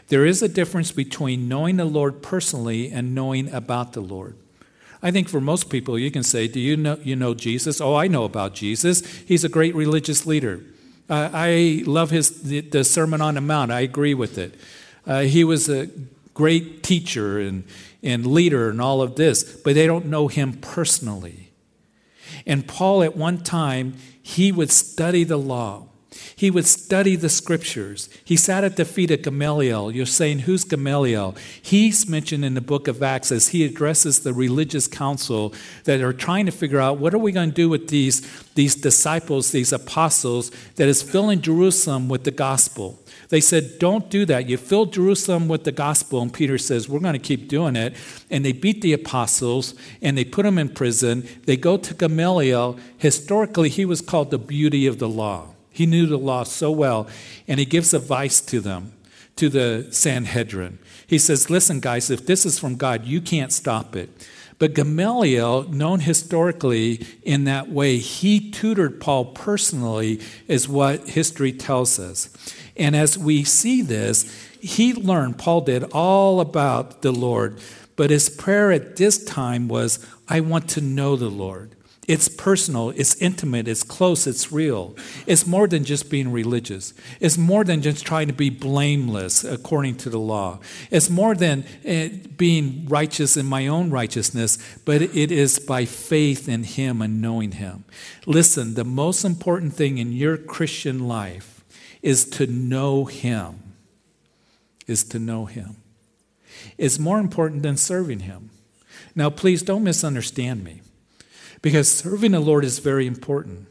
There 0.08 0.26
is 0.26 0.42
a 0.42 0.49
difference 0.49 0.90
between 0.90 1.46
knowing 1.46 1.76
the 1.76 1.85
Lord 1.85 2.25
personally 2.25 2.90
and 2.90 3.14
knowing 3.14 3.52
about 3.52 3.92
the 3.92 4.00
Lord. 4.00 4.37
I 5.03 5.11
think 5.11 5.29
for 5.29 5.41
most 5.41 5.71
people, 5.71 5.99
you 5.99 6.11
can 6.11 6.23
say, 6.23 6.49
Do 6.49 6.61
you 6.61 6.76
know, 6.76 6.99
you 7.03 7.17
know 7.17 7.35
Jesus? 7.35 7.81
Oh, 7.81 7.95
I 7.95 8.09
know 8.09 8.25
about 8.25 8.55
Jesus. 8.55 9.07
He's 9.21 9.45
a 9.45 9.49
great 9.49 9.75
religious 9.75 10.26
leader. 10.26 10.62
Uh, 11.09 11.31
I 11.33 11.83
love 11.87 12.11
his, 12.11 12.43
the, 12.43 12.61
the, 12.61 12.83
Sermon 12.83 13.21
on 13.21 13.35
the 13.35 13.41
Mount. 13.41 13.71
I 13.71 13.81
agree 13.81 14.15
with 14.15 14.38
it. 14.38 14.55
Uh, 15.07 15.21
he 15.21 15.45
was 15.45 15.69
a 15.69 15.88
great 16.35 16.83
teacher 16.83 17.38
and, 17.38 17.65
and 18.03 18.26
leader 18.26 18.71
and 18.71 18.81
all 18.81 19.00
of 19.03 19.15
this, 19.15 19.45
but 19.45 19.75
they 19.75 19.87
don't 19.87 20.07
know 20.07 20.26
him 20.26 20.55
personally. 20.55 21.53
And 22.45 22.67
Paul, 22.67 23.03
at 23.05 23.17
one 23.17 23.43
time, 23.43 23.95
he 24.21 24.50
would 24.50 24.73
study 24.73 25.23
the 25.23 25.37
law. 25.37 25.87
He 26.35 26.50
would 26.50 26.66
study 26.66 27.16
the 27.16 27.28
scriptures. 27.28 28.08
He 28.25 28.37
sat 28.37 28.64
at 28.64 28.76
the 28.76 28.85
feet 28.85 29.11
of 29.11 29.23
Gamaliel. 29.23 29.90
You're 29.90 30.06
saying, 30.06 30.40
who's 30.40 30.64
Gamaliel? 30.64 31.35
He's 31.61 32.08
mentioned 32.08 32.44
in 32.44 32.54
the 32.54 32.61
book 32.61 32.88
of 32.88 33.02
Acts 33.02 33.32
as 33.32 33.49
he 33.49 33.64
addresses 33.64 34.20
the 34.20 34.32
religious 34.32 34.87
council 34.87 35.54
that 35.85 36.00
are 36.00 36.12
trying 36.12 36.46
to 36.46 36.52
figure 36.52 36.80
out 36.80 36.99
what 36.99 37.14
are 37.14 37.18
we 37.18 37.32
going 37.32 37.50
to 37.50 37.54
do 37.54 37.68
with 37.68 37.88
these, 37.88 38.23
these 38.54 38.75
disciples, 38.75 39.52
these 39.52 39.73
apostles 39.73 40.50
that 40.76 40.88
is 40.88 41.02
filling 41.02 41.40
Jerusalem 41.40 42.08
with 42.08 42.25
the 42.25 42.30
gospel. 42.30 42.99
They 43.28 43.40
said, 43.40 43.78
Don't 43.78 44.08
do 44.11 44.25
that. 44.26 44.49
You 44.49 44.56
fill 44.56 44.87
Jerusalem 44.87 45.49
with 45.49 45.64
the 45.64 45.73
gospel. 45.73 46.23
And 46.23 46.32
Peter 46.32 46.58
says, 46.58 46.88
We're 46.88 47.00
going 47.00 47.14
to 47.14 47.18
keep 47.18 47.49
doing 47.49 47.76
it. 47.76 47.94
And 48.30 48.44
they 48.44 48.52
beat 48.52 48.82
the 48.82 48.92
apostles 48.92 49.75
and 50.02 50.16
they 50.16 50.25
put 50.25 50.44
them 50.44 50.58
in 50.58 50.68
prison. 50.68 51.26
They 51.44 51.56
go 51.56 51.76
to 51.76 51.94
Gamaliel. 51.94 52.78
Historically, 52.99 53.68
he 53.68 53.85
was 53.85 54.00
called 54.00 54.30
the 54.30 54.38
beauty 54.38 54.87
of 54.87 54.99
the 54.99 55.08
law. 55.08 55.55
He 55.76 55.85
knew 55.85 56.06
the 56.06 56.16
law 56.16 56.45
so 56.45 56.71
well, 56.71 57.06
and 57.47 57.61
he 57.61 57.66
gives 57.66 57.92
advice 57.92 58.40
to 58.40 58.61
them, 58.61 58.95
to 59.37 59.50
the 59.50 59.88
Sanhedrin. 59.90 60.78
He 61.06 61.18
says, 61.18 61.50
Listen, 61.50 61.80
guys, 61.80 62.09
if 62.09 62.25
this 62.25 62.47
is 62.47 62.59
from 62.59 62.76
God, 62.76 63.04
you 63.04 63.21
can't 63.21 63.52
stop 63.52 63.95
it. 63.95 64.09
But 64.59 64.73
Gamaliel, 64.73 65.64
known 65.64 66.00
historically 66.00 67.06
in 67.23 67.45
that 67.45 67.68
way, 67.68 67.99
he 67.99 68.50
tutored 68.50 69.02
Paul 69.02 69.26
personally, 69.26 70.23
is 70.49 70.66
what 70.66 71.11
history 71.11 71.52
tells 71.52 71.99
us. 71.99 72.30
And 72.75 72.97
as 72.97 73.18
we 73.18 73.45
see 73.45 73.83
this, 73.83 74.25
he 74.59 74.95
learned, 74.95 75.37
Paul 75.37 75.61
did, 75.61 75.85
all 75.92 76.40
about 76.40 77.02
the 77.02 77.12
Lord. 77.12 77.61
But 77.97 78.09
his 78.09 78.30
prayer 78.30 78.73
at 78.73 78.97
this 78.97 79.23
time 79.23 79.68
was, 79.68 80.04
I 80.26 80.40
want 80.40 80.71
to 80.71 80.80
know 80.80 81.16
the 81.16 81.28
Lord. 81.28 81.75
It's 82.08 82.28
personal, 82.28 82.90
it's 82.90 83.16
intimate, 83.16 83.66
it's 83.66 83.82
close, 83.82 84.28
it's 84.28 84.52
real. 84.52 84.94
It's 85.26 85.44
more 85.44 85.66
than 85.66 85.82
just 85.82 86.08
being 86.08 86.30
religious. 86.30 86.94
It's 87.18 87.36
more 87.36 87.64
than 87.64 87.82
just 87.82 88.06
trying 88.06 88.28
to 88.28 88.32
be 88.32 88.48
blameless 88.48 89.42
according 89.42 89.96
to 89.98 90.10
the 90.10 90.18
law. 90.18 90.60
It's 90.92 91.10
more 91.10 91.34
than 91.34 91.64
eh, 91.84 92.10
being 92.36 92.86
righteous 92.88 93.36
in 93.36 93.46
my 93.46 93.66
own 93.66 93.90
righteousness, 93.90 94.56
but 94.84 95.02
it 95.02 95.32
is 95.32 95.58
by 95.58 95.84
faith 95.84 96.48
in 96.48 96.62
Him 96.62 97.02
and 97.02 97.20
knowing 97.20 97.52
Him. 97.52 97.84
Listen, 98.25 98.75
the 98.75 98.84
most 98.84 99.25
important 99.25 99.75
thing 99.75 99.98
in 99.98 100.12
your 100.12 100.36
Christian 100.36 101.08
life 101.08 101.64
is 102.02 102.25
to 102.30 102.46
know 102.46 103.06
Him. 103.06 103.75
Is 104.86 105.02
to 105.04 105.18
know 105.18 105.46
Him. 105.46 105.78
It's 106.78 107.00
more 107.00 107.18
important 107.18 107.64
than 107.64 107.76
serving 107.76 108.20
Him. 108.20 108.50
Now, 109.16 109.28
please 109.28 109.62
don't 109.62 109.82
misunderstand 109.82 110.62
me. 110.62 110.82
Because 111.62 111.90
serving 111.90 112.32
the 112.32 112.40
Lord 112.40 112.64
is 112.64 112.78
very 112.78 113.06
important. 113.06 113.68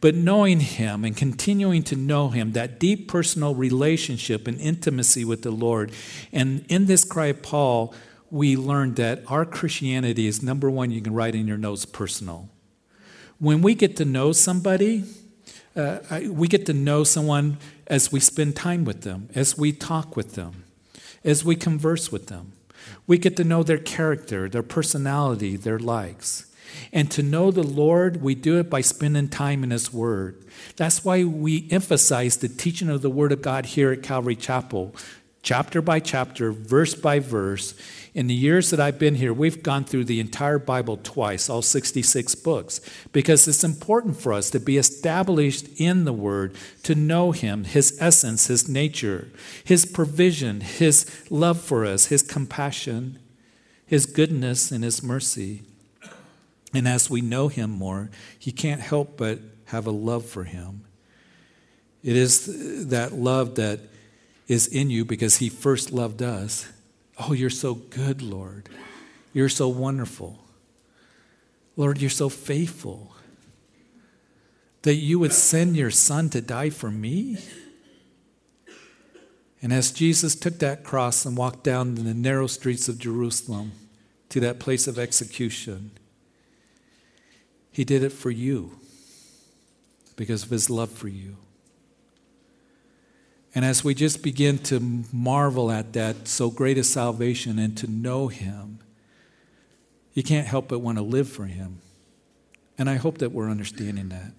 But 0.00 0.14
knowing 0.14 0.60
Him 0.60 1.04
and 1.04 1.16
continuing 1.16 1.82
to 1.84 1.96
know 1.96 2.28
Him, 2.28 2.52
that 2.52 2.78
deep 2.78 3.08
personal 3.08 3.54
relationship 3.54 4.46
and 4.46 4.60
intimacy 4.60 5.24
with 5.24 5.42
the 5.42 5.50
Lord. 5.50 5.92
And 6.32 6.64
in 6.68 6.86
this 6.86 7.04
cry 7.04 7.26
of 7.26 7.42
Paul, 7.42 7.94
we 8.30 8.56
learned 8.56 8.96
that 8.96 9.22
our 9.28 9.44
Christianity 9.44 10.26
is 10.26 10.42
number 10.42 10.68
one, 10.68 10.90
you 10.90 11.00
can 11.00 11.14
write 11.14 11.34
in 11.34 11.46
your 11.46 11.56
notes, 11.56 11.84
personal. 11.84 12.48
When 13.38 13.62
we 13.62 13.74
get 13.74 13.96
to 13.96 14.04
know 14.04 14.32
somebody, 14.32 15.04
uh, 15.76 16.20
we 16.28 16.48
get 16.48 16.66
to 16.66 16.72
know 16.72 17.04
someone 17.04 17.58
as 17.86 18.12
we 18.12 18.20
spend 18.20 18.56
time 18.56 18.84
with 18.84 19.02
them, 19.02 19.28
as 19.34 19.58
we 19.58 19.72
talk 19.72 20.16
with 20.16 20.34
them, 20.34 20.64
as 21.24 21.44
we 21.44 21.56
converse 21.56 22.10
with 22.10 22.28
them. 22.28 22.52
We 23.06 23.18
get 23.18 23.36
to 23.36 23.44
know 23.44 23.62
their 23.62 23.78
character, 23.78 24.48
their 24.48 24.62
personality, 24.62 25.56
their 25.56 25.78
likes. 25.78 26.46
And 26.92 27.10
to 27.10 27.22
know 27.22 27.50
the 27.50 27.62
Lord, 27.62 28.22
we 28.22 28.34
do 28.34 28.58
it 28.58 28.70
by 28.70 28.80
spending 28.80 29.28
time 29.28 29.62
in 29.64 29.70
His 29.70 29.92
Word. 29.92 30.44
That's 30.76 31.04
why 31.04 31.24
we 31.24 31.68
emphasize 31.70 32.36
the 32.36 32.48
teaching 32.48 32.88
of 32.88 33.02
the 33.02 33.10
Word 33.10 33.32
of 33.32 33.42
God 33.42 33.66
here 33.66 33.92
at 33.92 34.02
Calvary 34.02 34.36
Chapel, 34.36 34.94
chapter 35.42 35.82
by 35.82 36.00
chapter, 36.00 36.52
verse 36.52 36.94
by 36.94 37.18
verse. 37.18 37.74
In 38.14 38.28
the 38.28 38.34
years 38.34 38.70
that 38.70 38.78
I've 38.78 38.98
been 38.98 39.16
here, 39.16 39.32
we've 39.32 39.62
gone 39.62 39.84
through 39.84 40.04
the 40.04 40.20
entire 40.20 40.60
Bible 40.60 40.98
twice, 41.02 41.50
all 41.50 41.62
66 41.62 42.36
books, 42.36 42.80
because 43.12 43.48
it's 43.48 43.64
important 43.64 44.16
for 44.16 44.32
us 44.32 44.50
to 44.50 44.60
be 44.60 44.78
established 44.78 45.68
in 45.80 46.04
the 46.04 46.12
Word, 46.12 46.54
to 46.84 46.94
know 46.94 47.32
Him, 47.32 47.64
His 47.64 47.98
essence, 48.00 48.46
His 48.46 48.68
nature, 48.68 49.28
His 49.64 49.84
provision, 49.84 50.60
His 50.60 51.10
love 51.28 51.60
for 51.60 51.84
us, 51.84 52.06
His 52.06 52.22
compassion, 52.22 53.18
His 53.84 54.06
goodness, 54.06 54.70
and 54.70 54.84
His 54.84 55.02
mercy. 55.02 55.62
And 56.74 56.88
as 56.88 57.08
we 57.08 57.20
know 57.20 57.48
him 57.48 57.70
more, 57.70 58.10
he 58.38 58.50
can't 58.50 58.80
help 58.80 59.16
but 59.16 59.38
have 59.66 59.86
a 59.86 59.92
love 59.92 60.26
for 60.26 60.44
him. 60.44 60.84
It 62.02 62.16
is 62.16 62.88
that 62.88 63.14
love 63.14 63.54
that 63.54 63.80
is 64.48 64.66
in 64.66 64.90
you 64.90 65.04
because 65.04 65.38
he 65.38 65.48
first 65.48 65.90
loved 65.92 66.20
us. 66.20 66.68
Oh, 67.18 67.32
you're 67.32 67.48
so 67.48 67.74
good, 67.74 68.20
Lord. 68.20 68.68
You're 69.32 69.48
so 69.48 69.68
wonderful. 69.68 70.38
Lord, 71.76 72.00
you're 72.00 72.10
so 72.10 72.28
faithful 72.28 73.12
that 74.82 74.96
you 74.96 75.18
would 75.18 75.32
send 75.32 75.76
your 75.76 75.90
son 75.90 76.28
to 76.30 76.40
die 76.40 76.70
for 76.70 76.90
me. 76.90 77.38
And 79.62 79.72
as 79.72 79.90
Jesus 79.90 80.34
took 80.34 80.58
that 80.58 80.84
cross 80.84 81.24
and 81.24 81.38
walked 81.38 81.64
down 81.64 81.94
the 81.94 82.12
narrow 82.12 82.46
streets 82.46 82.86
of 82.86 82.98
Jerusalem 82.98 83.72
to 84.28 84.40
that 84.40 84.60
place 84.60 84.86
of 84.86 84.98
execution, 84.98 85.92
he 87.74 87.84
did 87.84 88.04
it 88.04 88.10
for 88.10 88.30
you 88.30 88.78
because 90.14 90.44
of 90.44 90.50
his 90.50 90.70
love 90.70 90.90
for 90.90 91.08
you. 91.08 91.36
And 93.52 93.64
as 93.64 93.82
we 93.82 93.94
just 93.94 94.22
begin 94.22 94.58
to 94.58 95.02
marvel 95.12 95.72
at 95.72 95.92
that 95.94 96.28
so 96.28 96.50
great 96.50 96.78
a 96.78 96.84
salvation 96.84 97.58
and 97.58 97.76
to 97.78 97.88
know 97.88 98.28
him, 98.28 98.78
you 100.12 100.22
can't 100.22 100.46
help 100.46 100.68
but 100.68 100.78
want 100.78 100.98
to 100.98 101.02
live 101.02 101.28
for 101.28 101.46
him. 101.46 101.80
And 102.78 102.88
I 102.88 102.94
hope 102.94 103.18
that 103.18 103.32
we're 103.32 103.50
understanding 103.50 104.08
that. 104.10 104.32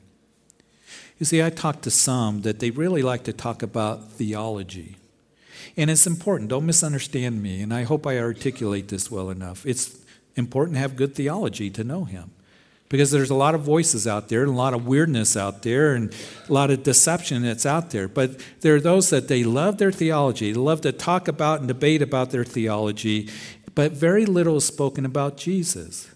You 1.19 1.25
see, 1.25 1.43
I 1.43 1.49
talk 1.49 1.81
to 1.81 1.91
some 1.91 2.41
that 2.43 2.59
they 2.59 2.71
really 2.71 3.01
like 3.01 3.25
to 3.25 3.33
talk 3.33 3.61
about 3.61 4.11
theology. 4.11 4.95
And 5.75 5.89
it's 5.89 6.07
important. 6.07 6.49
Don't 6.49 6.65
misunderstand 6.65 7.43
me. 7.43 7.61
And 7.61 7.73
I 7.73 7.83
hope 7.83 8.07
I 8.07 8.17
articulate 8.17 8.87
this 8.87 9.11
well 9.11 9.29
enough. 9.29 9.65
It's 9.65 9.97
important 10.37 10.75
to 10.75 10.79
have 10.79 10.95
good 10.95 11.15
theology 11.15 11.69
to 11.71 11.83
know 11.83 12.05
him 12.05 12.31
because 12.89 13.11
there's 13.11 13.29
a 13.29 13.35
lot 13.35 13.55
of 13.55 13.61
voices 13.61 14.05
out 14.05 14.29
there 14.29 14.43
and 14.43 14.51
a 14.51 14.55
lot 14.55 14.73
of 14.73 14.85
weirdness 14.85 15.35
out 15.35 15.63
there 15.63 15.95
and 15.95 16.13
a 16.47 16.53
lot 16.53 16.69
of 16.69 16.83
deception 16.83 17.41
that's 17.41 17.65
out 17.65 17.89
there. 17.91 18.07
But 18.07 18.39
there 18.61 18.75
are 18.75 18.81
those 18.81 19.09
that 19.09 19.27
they 19.27 19.43
love 19.43 19.77
their 19.77 19.91
theology, 19.91 20.51
they 20.51 20.59
love 20.59 20.81
to 20.81 20.91
talk 20.91 21.27
about 21.27 21.59
and 21.59 21.67
debate 21.67 22.01
about 22.01 22.31
their 22.31 22.45
theology, 22.45 23.29
but 23.73 23.91
very 23.91 24.25
little 24.25 24.57
is 24.57 24.65
spoken 24.65 25.05
about 25.05 25.37
Jesus. 25.37 26.09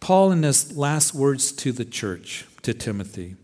Paul, 0.00 0.32
in 0.32 0.42
his 0.42 0.76
last 0.76 1.14
words 1.14 1.52
to 1.52 1.72
the 1.72 1.84
church, 1.84 2.46
to 2.62 2.74
Timothy, 2.74 3.36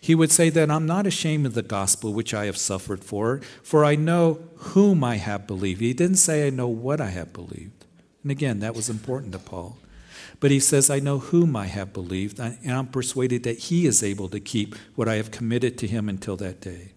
he 0.00 0.14
would 0.14 0.30
say 0.30 0.50
that 0.50 0.70
I'm 0.70 0.84
not 0.84 1.06
ashamed 1.06 1.46
of 1.46 1.54
the 1.54 1.62
gospel 1.62 2.12
which 2.12 2.34
I 2.34 2.44
have 2.44 2.58
suffered 2.58 3.02
for, 3.02 3.40
for 3.62 3.86
I 3.86 3.94
know 3.94 4.40
whom 4.56 5.02
I 5.02 5.16
have 5.16 5.46
believed. 5.46 5.80
He 5.80 5.94
didn't 5.94 6.16
say 6.16 6.46
I 6.46 6.50
know 6.50 6.68
what 6.68 7.00
I 7.00 7.08
have 7.08 7.32
believed. 7.32 7.86
And 8.22 8.30
again, 8.30 8.60
that 8.60 8.74
was 8.74 8.90
important 8.90 9.32
to 9.32 9.38
Paul. 9.38 9.78
But 10.40 10.50
he 10.50 10.60
says, 10.60 10.90
I 10.90 11.00
know 11.00 11.18
whom 11.18 11.56
I 11.56 11.66
have 11.66 11.92
believed, 11.92 12.38
and 12.38 12.58
I'm 12.66 12.86
persuaded 12.86 13.44
that 13.44 13.58
he 13.58 13.86
is 13.86 14.02
able 14.02 14.28
to 14.28 14.40
keep 14.40 14.74
what 14.94 15.08
I 15.08 15.14
have 15.14 15.30
committed 15.30 15.78
to 15.78 15.86
him 15.86 16.08
until 16.08 16.36
that 16.36 16.60
day. 16.60 16.92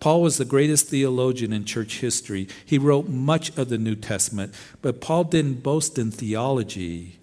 Paul 0.00 0.22
was 0.22 0.38
the 0.38 0.44
greatest 0.44 0.88
theologian 0.88 1.52
in 1.52 1.64
church 1.64 2.00
history. 2.00 2.48
He 2.64 2.78
wrote 2.78 3.08
much 3.08 3.56
of 3.56 3.68
the 3.68 3.78
New 3.78 3.94
Testament, 3.94 4.54
but 4.82 5.00
Paul 5.00 5.24
didn't 5.24 5.62
boast 5.62 5.98
in 5.98 6.10
theology. 6.10 7.18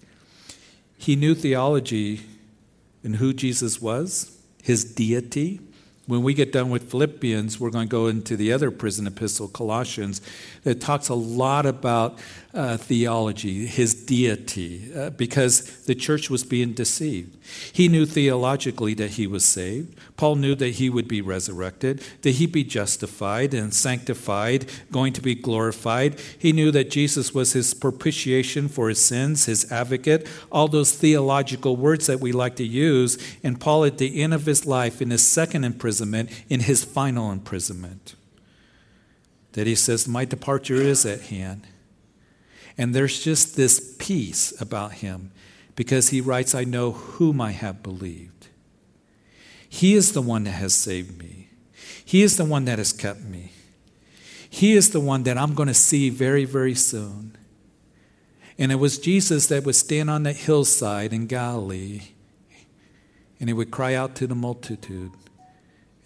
He 0.96 1.14
knew 1.14 1.34
theology 1.34 2.22
and 3.04 3.16
who 3.16 3.32
Jesus 3.32 3.80
was, 3.80 4.38
his 4.62 4.84
deity, 4.84 5.60
when 6.06 6.24
we 6.24 6.34
get 6.34 6.50
done 6.50 6.70
with 6.70 6.90
Philippians, 6.90 7.60
we're 7.60 7.70
going 7.70 7.86
to 7.86 7.90
go 7.90 8.08
into 8.08 8.36
the 8.36 8.52
other 8.52 8.70
prison 8.70 9.06
epistle, 9.06 9.46
Colossians, 9.46 10.20
that 10.64 10.80
talks 10.80 11.08
a 11.08 11.14
lot 11.14 11.64
about 11.64 12.18
uh, 12.54 12.76
theology, 12.76 13.66
his 13.66 13.94
deity, 13.94 14.92
uh, 14.94 15.08
because 15.10 15.84
the 15.84 15.94
church 15.94 16.28
was 16.28 16.44
being 16.44 16.74
deceived. 16.74 17.38
He 17.72 17.88
knew 17.88 18.04
theologically 18.04 18.92
that 18.94 19.12
he 19.12 19.26
was 19.26 19.44
saved. 19.44 19.98
Paul 20.18 20.36
knew 20.36 20.54
that 20.56 20.74
he 20.74 20.90
would 20.90 21.08
be 21.08 21.22
resurrected, 21.22 22.02
that 22.20 22.32
he'd 22.32 22.52
be 22.52 22.64
justified 22.64 23.54
and 23.54 23.72
sanctified, 23.72 24.66
going 24.90 25.14
to 25.14 25.22
be 25.22 25.34
glorified. 25.34 26.20
He 26.38 26.52
knew 26.52 26.70
that 26.72 26.90
Jesus 26.90 27.32
was 27.32 27.54
his 27.54 27.72
propitiation 27.72 28.68
for 28.68 28.90
his 28.90 29.02
sins, 29.02 29.46
his 29.46 29.70
advocate, 29.72 30.28
all 30.50 30.68
those 30.68 30.92
theological 30.92 31.76
words 31.76 32.06
that 32.06 32.20
we 32.20 32.32
like 32.32 32.56
to 32.56 32.66
use. 32.66 33.16
And 33.42 33.58
Paul, 33.58 33.86
at 33.86 33.96
the 33.96 34.22
end 34.22 34.34
of 34.34 34.44
his 34.44 34.66
life, 34.66 35.00
in 35.00 35.10
his 35.10 35.26
second 35.26 35.64
imprisonment, 35.64 36.28
in 36.50 36.60
his 36.60 36.84
final 36.84 37.32
imprisonment, 37.32 38.14
that 39.52 39.66
he 39.66 39.74
says, 39.74 40.06
My 40.06 40.26
departure 40.26 40.74
is 40.74 41.06
at 41.06 41.22
hand. 41.22 41.66
And 42.78 42.94
there's 42.94 43.22
just 43.22 43.56
this 43.56 43.96
peace 43.98 44.58
about 44.60 44.92
him 44.92 45.30
because 45.76 46.08
he 46.08 46.20
writes, 46.20 46.54
I 46.54 46.64
know 46.64 46.92
whom 46.92 47.40
I 47.40 47.52
have 47.52 47.82
believed. 47.82 48.48
He 49.68 49.94
is 49.94 50.12
the 50.12 50.22
one 50.22 50.44
that 50.44 50.52
has 50.52 50.74
saved 50.74 51.18
me, 51.18 51.48
He 52.04 52.22
is 52.22 52.36
the 52.36 52.44
one 52.44 52.64
that 52.66 52.78
has 52.78 52.92
kept 52.92 53.22
me. 53.22 53.52
He 54.48 54.74
is 54.74 54.90
the 54.90 55.00
one 55.00 55.22
that 55.22 55.38
I'm 55.38 55.54
going 55.54 55.68
to 55.68 55.74
see 55.74 56.10
very, 56.10 56.44
very 56.44 56.74
soon. 56.74 57.38
And 58.58 58.70
it 58.70 58.74
was 58.74 58.98
Jesus 58.98 59.46
that 59.46 59.64
would 59.64 59.74
stand 59.74 60.10
on 60.10 60.24
that 60.24 60.36
hillside 60.36 61.14
in 61.14 61.26
Galilee 61.26 62.02
and 63.40 63.48
he 63.48 63.54
would 63.54 63.72
cry 63.72 63.94
out 63.94 64.14
to 64.14 64.26
the 64.28 64.34
multitude 64.36 65.10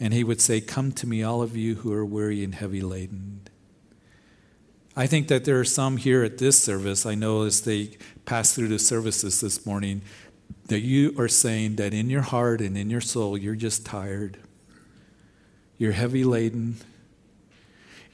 and 0.00 0.14
he 0.14 0.24
would 0.24 0.40
say, 0.40 0.60
Come 0.60 0.92
to 0.92 1.06
me, 1.06 1.22
all 1.22 1.42
of 1.42 1.56
you 1.56 1.74
who 1.76 1.92
are 1.92 2.04
weary 2.04 2.42
and 2.42 2.54
heavy 2.54 2.80
laden. 2.80 3.48
I 4.98 5.06
think 5.06 5.28
that 5.28 5.44
there 5.44 5.60
are 5.60 5.64
some 5.64 5.98
here 5.98 6.24
at 6.24 6.38
this 6.38 6.58
service, 6.58 7.04
I 7.04 7.14
know 7.14 7.42
as 7.42 7.60
they 7.60 7.90
pass 8.24 8.54
through 8.54 8.68
the 8.68 8.78
services 8.78 9.42
this 9.42 9.66
morning, 9.66 10.00
that 10.68 10.80
you 10.80 11.14
are 11.18 11.28
saying 11.28 11.76
that 11.76 11.92
in 11.92 12.08
your 12.08 12.22
heart 12.22 12.62
and 12.62 12.78
in 12.78 12.88
your 12.88 13.02
soul, 13.02 13.36
you're 13.36 13.54
just 13.54 13.84
tired. 13.84 14.38
You're 15.76 15.92
heavy 15.92 16.24
laden. 16.24 16.76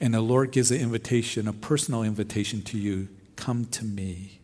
And 0.01 0.13
the 0.13 0.21
Lord 0.21 0.51
gives 0.51 0.73
an 0.73 0.81
invitation, 0.81 1.47
a 1.47 1.53
personal 1.53 2.03
invitation 2.03 2.63
to 2.63 2.79
you 2.79 3.09
come 3.37 3.65
to 3.67 3.85
me 3.85 4.41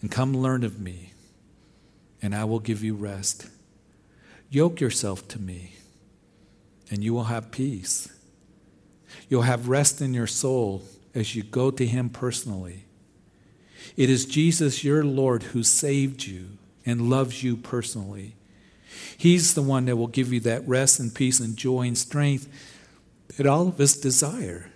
and 0.00 0.10
come 0.10 0.36
learn 0.36 0.64
of 0.64 0.80
me, 0.80 1.12
and 2.20 2.34
I 2.34 2.44
will 2.44 2.58
give 2.58 2.82
you 2.82 2.94
rest. 2.94 3.46
Yoke 4.50 4.80
yourself 4.80 5.28
to 5.28 5.38
me, 5.40 5.76
and 6.90 7.04
you 7.04 7.14
will 7.14 7.24
have 7.24 7.52
peace. 7.52 8.12
You'll 9.28 9.42
have 9.42 9.68
rest 9.68 10.00
in 10.00 10.12
your 10.12 10.26
soul 10.26 10.82
as 11.14 11.34
you 11.34 11.42
go 11.42 11.70
to 11.70 11.86
Him 11.86 12.08
personally. 12.10 12.86
It 13.96 14.08
is 14.08 14.26
Jesus, 14.26 14.84
your 14.84 15.04
Lord, 15.04 15.42
who 15.42 15.62
saved 15.62 16.24
you 16.24 16.58
and 16.86 17.10
loves 17.10 17.42
you 17.42 17.56
personally. 17.56 18.36
He's 19.16 19.54
the 19.54 19.62
one 19.62 19.86
that 19.86 19.96
will 19.96 20.06
give 20.06 20.32
you 20.32 20.40
that 20.40 20.66
rest 20.66 21.00
and 21.00 21.14
peace 21.14 21.40
and 21.40 21.56
joy 21.56 21.82
and 21.82 21.98
strength 21.98 22.48
that 23.36 23.46
all 23.46 23.68
of 23.68 23.80
us 23.80 23.96
desire. 23.96 24.70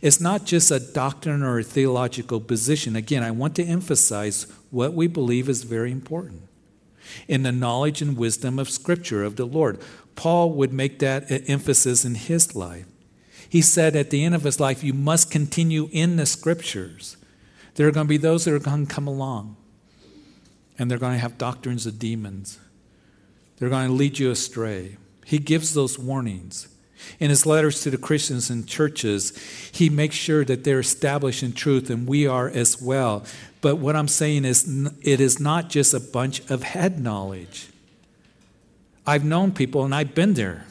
It's 0.00 0.20
not 0.20 0.44
just 0.44 0.70
a 0.70 0.78
doctrine 0.78 1.42
or 1.42 1.58
a 1.58 1.64
theological 1.64 2.40
position. 2.40 2.94
Again, 2.94 3.22
I 3.22 3.30
want 3.30 3.56
to 3.56 3.64
emphasize 3.64 4.46
what 4.70 4.94
we 4.94 5.06
believe 5.06 5.48
is 5.48 5.64
very 5.64 5.90
important 5.90 6.42
in 7.26 7.42
the 7.42 7.52
knowledge 7.52 8.00
and 8.00 8.16
wisdom 8.16 8.58
of 8.58 8.70
Scripture 8.70 9.24
of 9.24 9.36
the 9.36 9.44
Lord. 9.44 9.80
Paul 10.14 10.52
would 10.52 10.72
make 10.72 10.98
that 11.00 11.30
an 11.30 11.44
emphasis 11.46 12.04
in 12.04 12.14
his 12.14 12.54
life. 12.54 12.86
He 13.52 13.60
said 13.60 13.96
at 13.96 14.08
the 14.08 14.24
end 14.24 14.34
of 14.34 14.44
his 14.44 14.58
life, 14.58 14.82
You 14.82 14.94
must 14.94 15.30
continue 15.30 15.90
in 15.92 16.16
the 16.16 16.24
scriptures. 16.24 17.18
There 17.74 17.86
are 17.86 17.90
going 17.90 18.06
to 18.06 18.08
be 18.08 18.16
those 18.16 18.46
that 18.46 18.54
are 18.54 18.58
going 18.58 18.86
to 18.86 18.94
come 18.94 19.06
along, 19.06 19.58
and 20.78 20.90
they're 20.90 20.96
going 20.96 21.12
to 21.12 21.18
have 21.18 21.36
doctrines 21.36 21.84
of 21.84 21.98
demons. 21.98 22.58
They're 23.58 23.68
going 23.68 23.88
to 23.88 23.92
lead 23.92 24.18
you 24.18 24.30
astray. 24.30 24.96
He 25.26 25.38
gives 25.38 25.74
those 25.74 25.98
warnings. 25.98 26.74
In 27.20 27.28
his 27.28 27.44
letters 27.44 27.82
to 27.82 27.90
the 27.90 27.98
Christians 27.98 28.48
and 28.48 28.66
churches, 28.66 29.36
he 29.70 29.90
makes 29.90 30.16
sure 30.16 30.46
that 30.46 30.64
they're 30.64 30.80
established 30.80 31.42
in 31.42 31.52
truth, 31.52 31.90
and 31.90 32.06
we 32.06 32.26
are 32.26 32.48
as 32.48 32.80
well. 32.80 33.22
But 33.60 33.76
what 33.76 33.96
I'm 33.96 34.08
saying 34.08 34.46
is, 34.46 34.66
it 35.02 35.20
is 35.20 35.38
not 35.38 35.68
just 35.68 35.92
a 35.92 36.00
bunch 36.00 36.40
of 36.50 36.62
head 36.62 36.98
knowledge. 36.98 37.68
I've 39.06 39.26
known 39.26 39.52
people, 39.52 39.84
and 39.84 39.94
I've 39.94 40.14
been 40.14 40.32
there 40.32 40.64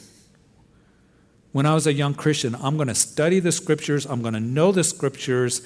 when 1.52 1.66
I 1.66 1.74
was 1.74 1.86
a 1.86 1.94
young 1.94 2.14
Christian, 2.14 2.56
I'm 2.56 2.78
going 2.78 2.88
to 2.88 2.96
study 2.96 3.40
the 3.40 3.52
scriptures, 3.52 4.06
I'm 4.06 4.22
going 4.22 4.34
to 4.34 4.40
know 4.40 4.72
the 4.72 4.84
scriptures, 4.84 5.62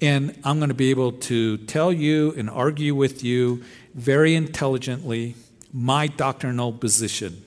and 0.00 0.38
I'm 0.44 0.58
going 0.58 0.70
to 0.70 0.74
be 0.74 0.90
able 0.90 1.12
to 1.12 1.58
tell 1.58 1.92
you 1.92 2.32
and 2.36 2.48
argue 2.48 2.94
with 2.94 3.22
you 3.22 3.62
very 3.94 4.34
intelligently 4.34 5.34
my 5.72 6.06
doctrinal 6.06 6.72
position. 6.72 7.44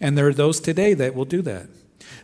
And 0.00 0.16
there 0.16 0.28
are 0.28 0.34
those 0.34 0.60
today 0.60 0.94
that 0.94 1.14
will 1.14 1.24
do 1.24 1.42
that. 1.42 1.66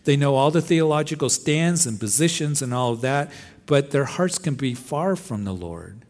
They 0.04 0.16
know 0.16 0.36
all 0.36 0.50
the 0.50 0.62
theological 0.62 1.28
stands 1.28 1.86
and 1.86 1.98
positions 1.98 2.62
and 2.62 2.72
all 2.72 2.92
of 2.92 3.00
that, 3.00 3.32
but 3.66 3.90
their 3.90 4.04
hearts 4.04 4.38
can 4.38 4.54
be 4.54 4.74
far 4.74 5.16
from 5.16 5.44
the 5.44 5.52
Lord. 5.52 6.05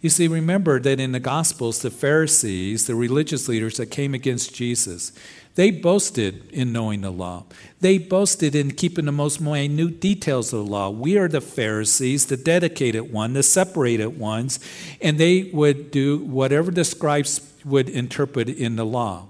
You 0.00 0.10
see, 0.10 0.28
remember 0.28 0.80
that 0.80 1.00
in 1.00 1.12
the 1.12 1.20
Gospels, 1.20 1.80
the 1.82 1.90
Pharisees, 1.90 2.86
the 2.86 2.94
religious 2.94 3.48
leaders 3.48 3.76
that 3.76 3.86
came 3.86 4.14
against 4.14 4.54
Jesus, 4.54 5.12
they 5.56 5.70
boasted 5.70 6.50
in 6.52 6.72
knowing 6.72 7.00
the 7.00 7.10
law. 7.10 7.44
They 7.80 7.98
boasted 7.98 8.54
in 8.54 8.70
keeping 8.70 9.04
the 9.04 9.12
most 9.12 9.40
minute 9.40 10.00
details 10.00 10.52
of 10.52 10.64
the 10.64 10.70
law. 10.70 10.90
We 10.90 11.18
are 11.18 11.28
the 11.28 11.40
Pharisees, 11.40 12.26
the 12.26 12.36
dedicated 12.36 13.12
one, 13.12 13.32
the 13.32 13.42
separated 13.42 14.18
ones, 14.18 14.60
and 15.02 15.18
they 15.18 15.50
would 15.52 15.90
do 15.90 16.18
whatever 16.18 16.70
the 16.70 16.84
scribes 16.84 17.40
would 17.64 17.88
interpret 17.88 18.48
in 18.48 18.76
the 18.76 18.86
law. 18.86 19.26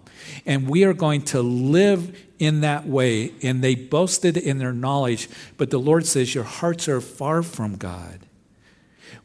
And 0.46 0.68
we 0.68 0.84
are 0.84 0.92
going 0.92 1.22
to 1.22 1.42
live 1.42 2.16
in 2.38 2.60
that 2.60 2.86
way. 2.86 3.32
And 3.42 3.62
they 3.62 3.74
boasted 3.74 4.36
in 4.36 4.58
their 4.58 4.72
knowledge, 4.72 5.28
but 5.56 5.70
the 5.70 5.78
Lord 5.78 6.06
says, 6.06 6.34
Your 6.34 6.44
hearts 6.44 6.88
are 6.88 7.00
far 7.00 7.42
from 7.42 7.76
God. 7.76 8.20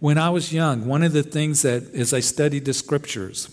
When 0.06 0.20
I 0.20 0.30
was 0.30 0.54
young, 0.54 0.86
one 0.86 1.02
of 1.02 1.14
the 1.14 1.24
things 1.24 1.64
that, 1.64 1.92
as 1.96 2.14
I 2.14 2.20
studied 2.20 2.66
the 2.66 2.76
scriptures, 2.76 3.50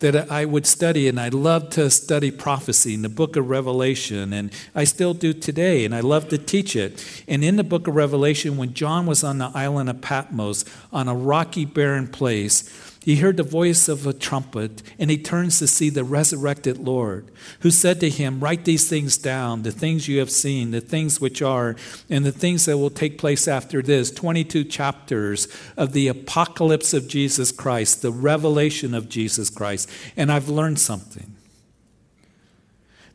that 0.00 0.32
I 0.32 0.44
would 0.44 0.66
study, 0.66 1.06
and 1.06 1.20
I 1.20 1.28
loved 1.28 1.70
to 1.74 1.90
study 1.90 2.32
prophecy 2.32 2.94
in 2.94 3.02
the 3.02 3.08
book 3.08 3.36
of 3.36 3.48
Revelation, 3.48 4.32
and 4.32 4.52
I 4.74 4.82
still 4.82 5.14
do 5.14 5.32
today, 5.32 5.84
and 5.84 5.94
I 5.94 6.00
love 6.00 6.28
to 6.30 6.38
teach 6.38 6.74
it. 6.74 7.04
And 7.28 7.44
in 7.44 7.54
the 7.54 7.62
book 7.62 7.86
of 7.86 7.94
Revelation, 7.94 8.56
when 8.56 8.74
John 8.74 9.06
was 9.06 9.22
on 9.22 9.38
the 9.38 9.52
island 9.54 9.88
of 9.88 10.00
Patmos, 10.00 10.64
on 10.92 11.06
a 11.06 11.14
rocky, 11.14 11.64
barren 11.64 12.08
place, 12.08 12.64
he 13.06 13.18
heard 13.18 13.36
the 13.36 13.44
voice 13.44 13.86
of 13.86 14.04
a 14.04 14.12
trumpet, 14.12 14.82
and 14.98 15.12
he 15.12 15.16
turns 15.16 15.60
to 15.60 15.68
see 15.68 15.90
the 15.90 16.02
resurrected 16.02 16.76
Lord, 16.76 17.30
who 17.60 17.70
said 17.70 18.00
to 18.00 18.10
him, 18.10 18.40
Write 18.40 18.64
these 18.64 18.88
things 18.88 19.16
down, 19.16 19.62
the 19.62 19.70
things 19.70 20.08
you 20.08 20.18
have 20.18 20.32
seen, 20.32 20.72
the 20.72 20.80
things 20.80 21.20
which 21.20 21.40
are, 21.40 21.76
and 22.10 22.24
the 22.24 22.32
things 22.32 22.64
that 22.64 22.78
will 22.78 22.90
take 22.90 23.16
place 23.16 23.46
after 23.46 23.80
this. 23.80 24.10
22 24.10 24.64
chapters 24.64 25.46
of 25.76 25.92
the 25.92 26.08
apocalypse 26.08 26.92
of 26.92 27.06
Jesus 27.06 27.52
Christ, 27.52 28.02
the 28.02 28.10
revelation 28.10 28.92
of 28.92 29.08
Jesus 29.08 29.50
Christ. 29.50 29.88
And 30.16 30.32
I've 30.32 30.48
learned 30.48 30.80
something 30.80 31.36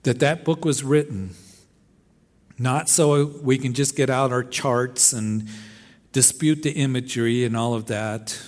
that 0.04 0.19
that 0.19 0.45
book 0.45 0.63
was 0.63 0.86
written 0.86 1.32
not 2.58 2.88
so 2.88 3.25
we 3.25 3.58
can 3.58 3.73
just 3.73 3.97
get 3.97 4.10
out 4.10 4.32
our 4.32 4.45
charts 4.45 5.12
and 5.12 5.49
dispute 6.13 6.63
the 6.63 6.71
imagery 6.71 7.43
and 7.43 7.58
all 7.58 7.73
of 7.73 7.88
that 7.88 8.41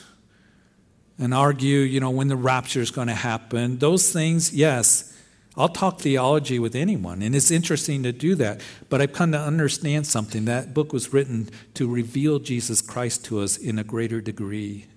and 1.19 1.34
argue, 1.34 1.80
you 1.80 1.99
know, 1.99 2.10
when 2.10 2.28
the 2.28 2.36
rapture 2.36 2.82
is 2.82 2.91
going 2.91 3.08
to 3.08 3.13
happen. 3.13 3.78
Those 3.78 4.12
things, 4.12 4.54
yes, 4.54 5.13
I'll 5.56 5.69
talk 5.69 5.99
theology 5.99 6.58
with 6.58 6.76
anyone, 6.76 7.21
and 7.21 7.36
it's 7.36 7.52
interesting 7.52 8.02
to 8.04 8.12
do 8.12 8.34
that. 8.36 8.62
But 8.89 9.02
I've 9.02 9.13
come 9.13 9.32
to 9.34 9.39
understand 9.39 10.08
something. 10.08 10.45
That 10.45 10.73
book 10.73 10.91
was 10.91 11.13
written 11.13 11.49
to 11.76 11.88
reveal 11.88 12.39
Jesus 12.39 12.82
Christ 12.82 13.26
to 13.26 13.41
us 13.41 13.58
in 13.58 13.78
a 13.78 13.84
greater 13.84 14.19
degree. 14.19 14.88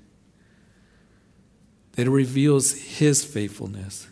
That 1.92 2.06
it 2.06 2.10
reveals 2.10 2.72
his 2.72 3.24
faithfulness. 3.24 4.06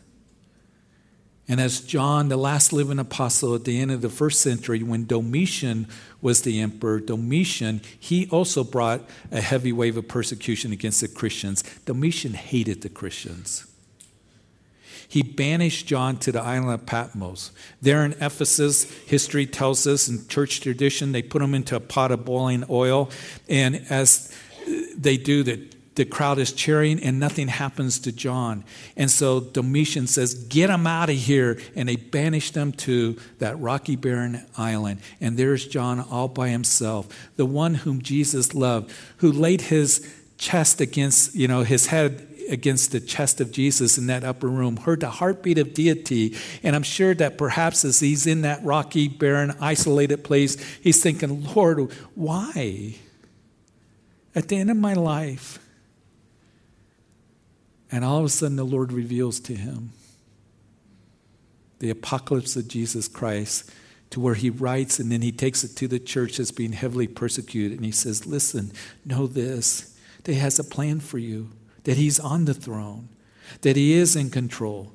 And 1.46 1.60
as 1.60 1.80
John, 1.80 2.28
the 2.30 2.38
last 2.38 2.72
living 2.72 2.98
apostle 2.98 3.54
at 3.54 3.64
the 3.64 3.78
end 3.78 3.90
of 3.90 4.00
the 4.00 4.08
first 4.08 4.40
century, 4.40 4.82
when 4.82 5.06
Domitian 5.06 5.86
was 6.22 6.40
the 6.40 6.60
emperor, 6.60 7.00
Domitian, 7.00 7.82
he 7.98 8.26
also 8.30 8.64
brought 8.64 9.02
a 9.30 9.42
heavy 9.42 9.72
wave 9.72 9.98
of 9.98 10.08
persecution 10.08 10.72
against 10.72 11.02
the 11.02 11.08
Christians. 11.08 11.62
Domitian 11.84 12.32
hated 12.32 12.80
the 12.80 12.88
Christians. 12.88 13.66
He 15.06 15.22
banished 15.22 15.86
John 15.86 16.16
to 16.20 16.32
the 16.32 16.40
island 16.40 16.72
of 16.72 16.86
Patmos. 16.86 17.52
There 17.82 18.04
in 18.06 18.12
Ephesus, 18.14 18.90
history 19.06 19.46
tells 19.46 19.86
us, 19.86 20.08
in 20.08 20.26
church 20.28 20.62
tradition, 20.62 21.12
they 21.12 21.22
put 21.22 21.42
him 21.42 21.54
into 21.54 21.76
a 21.76 21.80
pot 21.80 22.10
of 22.10 22.24
boiling 22.24 22.64
oil. 22.70 23.10
And 23.48 23.84
as 23.90 24.34
they 24.96 25.18
do, 25.18 25.42
the 25.42 25.68
the 25.94 26.04
crowd 26.04 26.38
is 26.38 26.52
cheering 26.52 27.02
and 27.02 27.20
nothing 27.20 27.48
happens 27.48 27.98
to 28.00 28.12
John. 28.12 28.64
And 28.96 29.10
so 29.10 29.40
Domitian 29.40 30.06
says, 30.06 30.34
Get 30.34 30.70
him 30.70 30.86
out 30.86 31.10
of 31.10 31.16
here. 31.16 31.58
And 31.76 31.88
they 31.88 31.96
banish 31.96 32.50
them 32.50 32.72
to 32.72 33.16
that 33.38 33.58
rocky, 33.60 33.96
barren 33.96 34.44
island. 34.56 35.00
And 35.20 35.36
there's 35.36 35.66
John 35.66 36.00
all 36.00 36.28
by 36.28 36.48
himself, 36.48 37.08
the 37.36 37.46
one 37.46 37.74
whom 37.74 38.02
Jesus 38.02 38.54
loved, 38.54 38.92
who 39.18 39.30
laid 39.30 39.62
his 39.62 40.12
chest 40.36 40.80
against, 40.80 41.34
you 41.34 41.46
know, 41.46 41.62
his 41.62 41.86
head 41.86 42.28
against 42.50 42.92
the 42.92 43.00
chest 43.00 43.40
of 43.40 43.50
Jesus 43.52 43.96
in 43.96 44.08
that 44.08 44.24
upper 44.24 44.48
room, 44.48 44.76
heard 44.76 45.00
the 45.00 45.08
heartbeat 45.08 45.58
of 45.58 45.74
deity. 45.74 46.36
And 46.62 46.76
I'm 46.76 46.82
sure 46.82 47.14
that 47.14 47.38
perhaps 47.38 47.84
as 47.84 48.00
he's 48.00 48.26
in 48.26 48.42
that 48.42 48.62
rocky, 48.64 49.08
barren, 49.08 49.54
isolated 49.60 50.24
place, 50.24 50.62
he's 50.82 51.02
thinking, 51.02 51.44
Lord, 51.54 51.90
why? 52.14 52.96
At 54.34 54.48
the 54.48 54.56
end 54.56 54.70
of 54.70 54.76
my 54.76 54.94
life, 54.94 55.58
and 57.94 58.04
all 58.04 58.18
of 58.18 58.24
a 58.24 58.28
sudden, 58.28 58.56
the 58.56 58.64
Lord 58.64 58.92
reveals 58.92 59.38
to 59.38 59.54
him 59.54 59.92
the 61.78 61.90
apocalypse 61.90 62.56
of 62.56 62.66
Jesus 62.66 63.06
Christ 63.06 63.70
to 64.10 64.18
where 64.18 64.34
he 64.34 64.50
writes 64.50 64.98
and 64.98 65.12
then 65.12 65.22
he 65.22 65.30
takes 65.30 65.62
it 65.62 65.76
to 65.76 65.86
the 65.86 66.00
church 66.00 66.38
that's 66.38 66.50
being 66.50 66.72
heavily 66.72 67.06
persecuted. 67.06 67.78
And 67.78 67.84
he 67.84 67.92
says, 67.92 68.26
Listen, 68.26 68.72
know 69.04 69.28
this, 69.28 69.96
that 70.24 70.32
he 70.32 70.40
has 70.40 70.58
a 70.58 70.64
plan 70.64 70.98
for 70.98 71.18
you, 71.18 71.50
that 71.84 71.96
he's 71.96 72.18
on 72.18 72.46
the 72.46 72.54
throne, 72.54 73.10
that 73.60 73.76
he 73.76 73.92
is 73.92 74.16
in 74.16 74.28
control. 74.28 74.92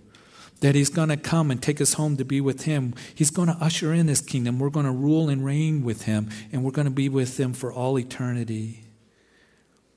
That 0.59 0.75
he's 0.75 0.89
going 0.89 1.07
to 1.07 1.15
come 1.15 1.51
and 1.51 1.63
take 1.63 1.79
us 1.79 1.93
home 1.93 2.17
to 2.17 2.25
be 2.25 2.41
with 2.41 2.63
him. 2.63 2.93
He's 3.15 3.31
going 3.31 3.47
to 3.47 3.55
usher 3.61 3.93
in 3.93 4.09
his 4.09 4.19
kingdom. 4.19 4.59
We're 4.59 4.69
going 4.69 4.85
to 4.85 4.91
rule 4.91 5.29
and 5.29 5.45
reign 5.45 5.85
with 5.85 6.01
him, 6.01 6.27
and 6.51 6.65
we're 6.65 6.71
going 6.71 6.83
to 6.83 6.91
be 6.91 7.07
with 7.07 7.39
him 7.39 7.53
for 7.53 7.71
all 7.71 7.97
eternity. 7.97 8.83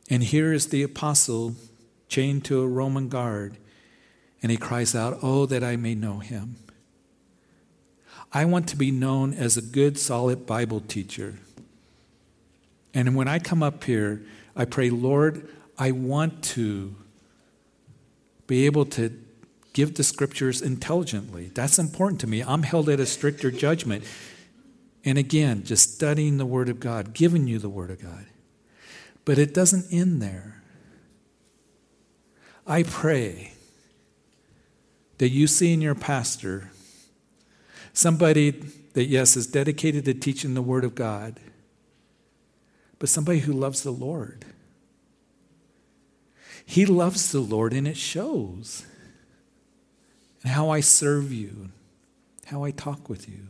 And 0.08 0.22
here 0.22 0.52
is 0.52 0.68
the 0.68 0.84
apostle 0.84 1.56
chained 2.12 2.44
to 2.44 2.60
a 2.60 2.68
Roman 2.68 3.08
guard, 3.08 3.56
and 4.42 4.52
he 4.52 4.58
cries 4.58 4.94
out, 4.94 5.18
Oh, 5.22 5.46
that 5.46 5.64
I 5.64 5.76
may 5.76 5.94
know 5.94 6.18
him. 6.18 6.56
I 8.32 8.44
want 8.44 8.68
to 8.68 8.76
be 8.76 8.90
known 8.90 9.32
as 9.32 9.56
a 9.56 9.62
good, 9.62 9.98
solid 9.98 10.46
Bible 10.46 10.80
teacher. 10.80 11.38
And 12.92 13.16
when 13.16 13.28
I 13.28 13.38
come 13.38 13.62
up 13.62 13.84
here, 13.84 14.22
I 14.54 14.66
pray, 14.66 14.90
Lord, 14.90 15.48
I 15.78 15.92
want 15.92 16.44
to 16.44 16.94
be 18.46 18.66
able 18.66 18.84
to 18.86 19.18
give 19.72 19.94
the 19.94 20.04
scriptures 20.04 20.60
intelligently. 20.60 21.50
That's 21.54 21.78
important 21.78 22.20
to 22.20 22.26
me. 22.26 22.42
I'm 22.42 22.62
held 22.62 22.90
at 22.90 23.00
a 23.00 23.06
stricter 23.06 23.50
judgment. 23.50 24.04
And 25.02 25.16
again, 25.16 25.64
just 25.64 25.94
studying 25.94 26.36
the 26.36 26.44
Word 26.44 26.68
of 26.68 26.78
God, 26.78 27.14
giving 27.14 27.46
you 27.46 27.58
the 27.58 27.70
Word 27.70 27.90
of 27.90 28.02
God. 28.02 28.26
But 29.24 29.38
it 29.38 29.54
doesn't 29.54 29.86
end 29.90 30.20
there. 30.20 30.61
I 32.72 32.84
pray 32.84 33.52
that 35.18 35.28
you 35.28 35.46
see 35.46 35.74
in 35.74 35.82
your 35.82 35.94
pastor 35.94 36.70
somebody 37.92 38.52
that, 38.94 39.04
yes, 39.04 39.36
is 39.36 39.46
dedicated 39.46 40.06
to 40.06 40.14
teaching 40.14 40.54
the 40.54 40.62
Word 40.62 40.82
of 40.82 40.94
God, 40.94 41.38
but 42.98 43.10
somebody 43.10 43.40
who 43.40 43.52
loves 43.52 43.82
the 43.82 43.90
Lord. 43.90 44.46
He 46.64 46.86
loves 46.86 47.30
the 47.30 47.40
Lord, 47.40 47.74
and 47.74 47.86
it 47.86 47.98
shows. 47.98 48.86
And 50.42 50.52
how 50.52 50.70
I 50.70 50.80
serve 50.80 51.30
you, 51.30 51.68
how 52.46 52.64
I 52.64 52.70
talk 52.70 53.06
with 53.06 53.28
you. 53.28 53.48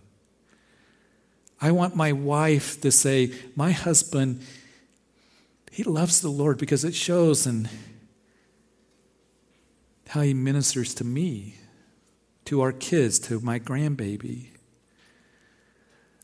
I 1.61 1.71
want 1.71 1.95
my 1.95 2.11
wife 2.11 2.81
to 2.81 2.91
say, 2.91 3.33
My 3.55 3.71
husband, 3.71 4.45
he 5.71 5.85
loves 5.85 6.21
the 6.23 6.29
Lord 6.29 6.59
because 6.59 6.85
it 6.85 6.97
shows 6.97 7.47
and 7.47 7.69
how 10.13 10.21
he 10.21 10.35
ministers 10.35 10.93
to 10.93 11.05
me, 11.05 11.55
to 12.45 12.61
our 12.61 12.71
kids, 12.71 13.19
to 13.19 13.41
my 13.41 13.59
grandbaby. 13.59 14.49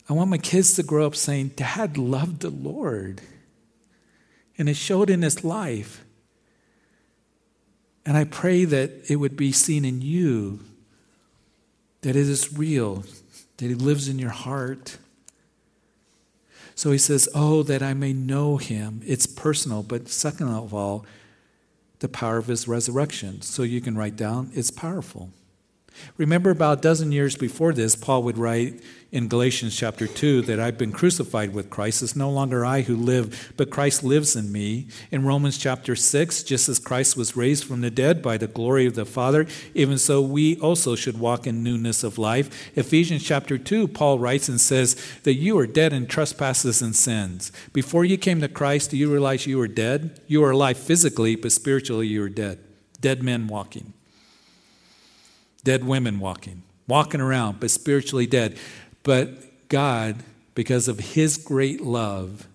I 0.07 0.13
want 0.13 0.29
my 0.29 0.37
kids 0.37 0.75
to 0.75 0.83
grow 0.83 1.07
up 1.07 1.15
saying, 1.15 1.53
Dad 1.55 1.97
loved 1.97 2.41
the 2.41 2.51
Lord. 2.51 3.19
And 4.59 4.69
it 4.69 4.75
showed 4.75 5.09
in 5.09 5.23
his 5.23 5.43
life. 5.43 6.05
And 8.05 8.15
I 8.15 8.25
pray 8.25 8.63
that 8.63 9.09
it 9.09 9.15
would 9.15 9.35
be 9.35 9.51
seen 9.51 9.83
in 9.83 10.01
you 10.03 10.59
that 12.01 12.11
it 12.11 12.29
is 12.29 12.55
real, 12.55 13.03
that 13.57 13.65
he 13.65 13.73
lives 13.73 14.07
in 14.07 14.19
your 14.19 14.29
heart. 14.29 14.99
So 16.75 16.91
he 16.91 16.99
says, 16.99 17.27
Oh, 17.33 17.63
that 17.63 17.81
I 17.81 17.95
may 17.95 18.13
know 18.13 18.57
him. 18.57 19.01
It's 19.03 19.25
personal, 19.25 19.81
but 19.81 20.09
second 20.09 20.49
of 20.49 20.75
all, 20.75 21.07
the 21.99 22.09
power 22.09 22.37
of 22.37 22.47
his 22.47 22.67
resurrection. 22.67 23.41
So 23.41 23.63
you 23.63 23.81
can 23.81 23.97
write 23.97 24.15
down, 24.15 24.51
it's 24.53 24.71
powerful. 24.71 25.31
Remember, 26.17 26.49
about 26.49 26.79
a 26.79 26.81
dozen 26.81 27.11
years 27.11 27.35
before 27.35 27.73
this, 27.73 27.95
Paul 27.95 28.23
would 28.23 28.37
write 28.37 28.81
in 29.11 29.27
Galatians 29.27 29.75
chapter 29.75 30.05
2 30.05 30.43
that 30.43 30.59
I've 30.59 30.77
been 30.77 30.91
crucified 30.91 31.53
with 31.53 31.69
Christ. 31.69 32.03
It's 32.03 32.15
no 32.15 32.29
longer 32.29 32.65
I 32.65 32.81
who 32.81 32.95
live, 32.95 33.53
but 33.57 33.69
Christ 33.69 34.03
lives 34.03 34.35
in 34.35 34.51
me. 34.51 34.87
In 35.11 35.25
Romans 35.25 35.57
chapter 35.57 35.95
6, 35.95 36.43
just 36.43 36.69
as 36.69 36.79
Christ 36.79 37.17
was 37.17 37.35
raised 37.35 37.63
from 37.63 37.81
the 37.81 37.89
dead 37.89 38.21
by 38.21 38.37
the 38.37 38.47
glory 38.47 38.85
of 38.85 38.95
the 38.95 39.05
Father, 39.05 39.47
even 39.73 39.97
so 39.97 40.21
we 40.21 40.59
also 40.59 40.95
should 40.95 41.19
walk 41.19 41.47
in 41.47 41.63
newness 41.63 42.03
of 42.03 42.17
life. 42.17 42.71
Ephesians 42.77 43.23
chapter 43.23 43.57
2, 43.57 43.87
Paul 43.87 44.19
writes 44.19 44.47
and 44.47 44.61
says 44.61 44.95
that 45.23 45.33
you 45.33 45.57
are 45.57 45.67
dead 45.67 45.93
in 45.93 46.05
trespasses 46.05 46.81
and 46.81 46.95
sins. 46.95 47.51
Before 47.73 48.05
you 48.05 48.17
came 48.17 48.41
to 48.41 48.47
Christ, 48.47 48.91
do 48.91 48.97
you 48.97 49.11
realize 49.11 49.47
you 49.47 49.57
were 49.57 49.67
dead? 49.67 50.19
You 50.27 50.41
were 50.41 50.51
alive 50.51 50.77
physically, 50.77 51.35
but 51.35 51.51
spiritually 51.51 52.07
you 52.07 52.21
were 52.21 52.29
dead. 52.29 52.59
Dead 53.01 53.23
men 53.23 53.47
walking 53.47 53.93
dead 55.63 55.85
women 55.85 56.19
walking, 56.19 56.63
walking 56.87 57.21
around, 57.21 57.59
but 57.59 57.71
spiritually 57.71 58.27
dead. 58.27 58.57
But 59.03 59.69
God, 59.69 60.17
because 60.55 60.87
of 60.87 60.99
His 60.99 61.37
great 61.37 61.81
love, 61.81 62.47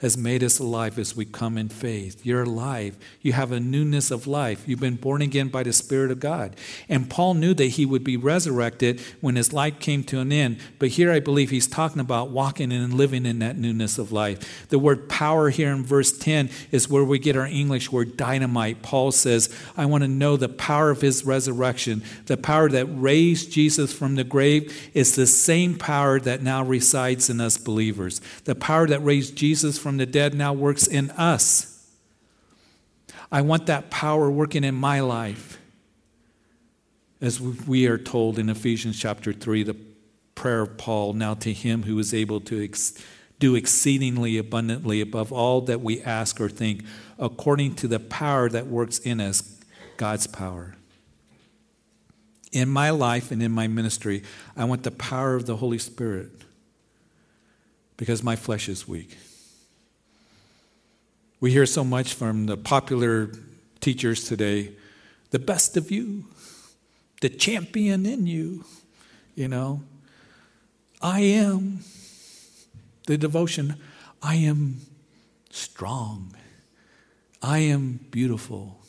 has 0.00 0.16
made 0.16 0.42
us 0.42 0.58
alive 0.58 0.98
as 0.98 1.16
we 1.16 1.24
come 1.24 1.56
in 1.56 1.68
faith. 1.68 2.26
You're 2.26 2.42
alive. 2.42 2.96
You 3.22 3.32
have 3.32 3.52
a 3.52 3.60
newness 3.60 4.10
of 4.10 4.26
life. 4.26 4.66
You've 4.66 4.80
been 4.80 4.96
born 4.96 5.22
again 5.22 5.48
by 5.48 5.62
the 5.62 5.72
Spirit 5.72 6.10
of 6.10 6.20
God. 6.20 6.56
And 6.88 7.08
Paul 7.08 7.34
knew 7.34 7.54
that 7.54 7.66
he 7.66 7.86
would 7.86 8.04
be 8.04 8.16
resurrected 8.16 9.00
when 9.20 9.36
his 9.36 9.52
life 9.52 9.78
came 9.78 10.02
to 10.04 10.20
an 10.20 10.32
end. 10.32 10.58
But 10.78 10.90
here 10.90 11.12
I 11.12 11.20
believe 11.20 11.50
he's 11.50 11.66
talking 11.66 12.00
about 12.00 12.30
walking 12.30 12.72
and 12.72 12.94
living 12.94 13.24
in 13.24 13.38
that 13.38 13.56
newness 13.56 13.96
of 13.96 14.12
life. 14.12 14.68
The 14.68 14.78
word 14.78 15.08
power 15.08 15.50
here 15.50 15.70
in 15.70 15.84
verse 15.84 16.16
10 16.16 16.50
is 16.70 16.88
where 16.88 17.04
we 17.04 17.18
get 17.18 17.36
our 17.36 17.46
English 17.46 17.92
word 17.92 18.16
dynamite. 18.16 18.82
Paul 18.82 19.12
says, 19.12 19.54
I 19.76 19.86
want 19.86 20.02
to 20.02 20.08
know 20.08 20.36
the 20.36 20.48
power 20.48 20.90
of 20.90 21.00
his 21.00 21.24
resurrection. 21.24 22.02
The 22.26 22.36
power 22.36 22.68
that 22.68 22.86
raised 22.86 23.52
Jesus 23.52 23.92
from 23.92 24.16
the 24.16 24.24
grave 24.24 24.90
is 24.92 25.14
the 25.14 25.26
same 25.26 25.78
power 25.78 26.18
that 26.20 26.42
now 26.42 26.64
resides 26.64 27.30
in 27.30 27.40
us 27.40 27.56
believers. 27.56 28.20
The 28.44 28.54
power 28.54 28.86
that 28.88 29.04
raised 29.04 29.36
Jesus 29.36 29.78
from 29.84 29.98
the 29.98 30.06
dead 30.06 30.32
now 30.32 30.54
works 30.54 30.86
in 30.86 31.10
us. 31.10 31.90
I 33.30 33.42
want 33.42 33.66
that 33.66 33.90
power 33.90 34.30
working 34.30 34.64
in 34.64 34.74
my 34.74 35.00
life. 35.00 35.60
As 37.20 37.38
we 37.38 37.86
are 37.86 37.98
told 37.98 38.38
in 38.38 38.48
Ephesians 38.48 38.98
chapter 38.98 39.30
3, 39.30 39.62
the 39.62 39.76
prayer 40.34 40.62
of 40.62 40.78
Paul, 40.78 41.12
now 41.12 41.34
to 41.34 41.52
him 41.52 41.82
who 41.82 41.98
is 41.98 42.14
able 42.14 42.40
to 42.40 42.64
ex- 42.64 42.94
do 43.38 43.54
exceedingly 43.54 44.38
abundantly 44.38 45.02
above 45.02 45.30
all 45.30 45.60
that 45.60 45.82
we 45.82 46.00
ask 46.00 46.40
or 46.40 46.48
think, 46.48 46.82
according 47.18 47.74
to 47.74 47.86
the 47.86 48.00
power 48.00 48.48
that 48.48 48.66
works 48.66 48.98
in 49.00 49.20
us, 49.20 49.60
God's 49.98 50.26
power. 50.26 50.76
In 52.52 52.70
my 52.70 52.88
life 52.88 53.30
and 53.30 53.42
in 53.42 53.52
my 53.52 53.68
ministry, 53.68 54.22
I 54.56 54.64
want 54.64 54.82
the 54.82 54.92
power 54.92 55.34
of 55.34 55.44
the 55.44 55.56
Holy 55.56 55.78
Spirit 55.78 56.30
because 57.98 58.22
my 58.22 58.34
flesh 58.34 58.66
is 58.70 58.88
weak. 58.88 59.18
We 61.44 61.50
hear 61.50 61.66
so 61.66 61.84
much 61.84 62.14
from 62.14 62.46
the 62.46 62.56
popular 62.56 63.30
teachers 63.80 64.24
today 64.24 64.72
the 65.28 65.38
best 65.38 65.76
of 65.76 65.90
you, 65.90 66.24
the 67.20 67.28
champion 67.28 68.06
in 68.06 68.26
you, 68.26 68.64
you 69.34 69.48
know. 69.48 69.82
I 71.02 71.20
am 71.20 71.80
the 73.06 73.18
devotion. 73.18 73.76
I 74.22 74.36
am 74.36 74.80
strong. 75.50 76.34
I 77.42 77.58
am 77.58 78.00
beautiful. 78.10 78.80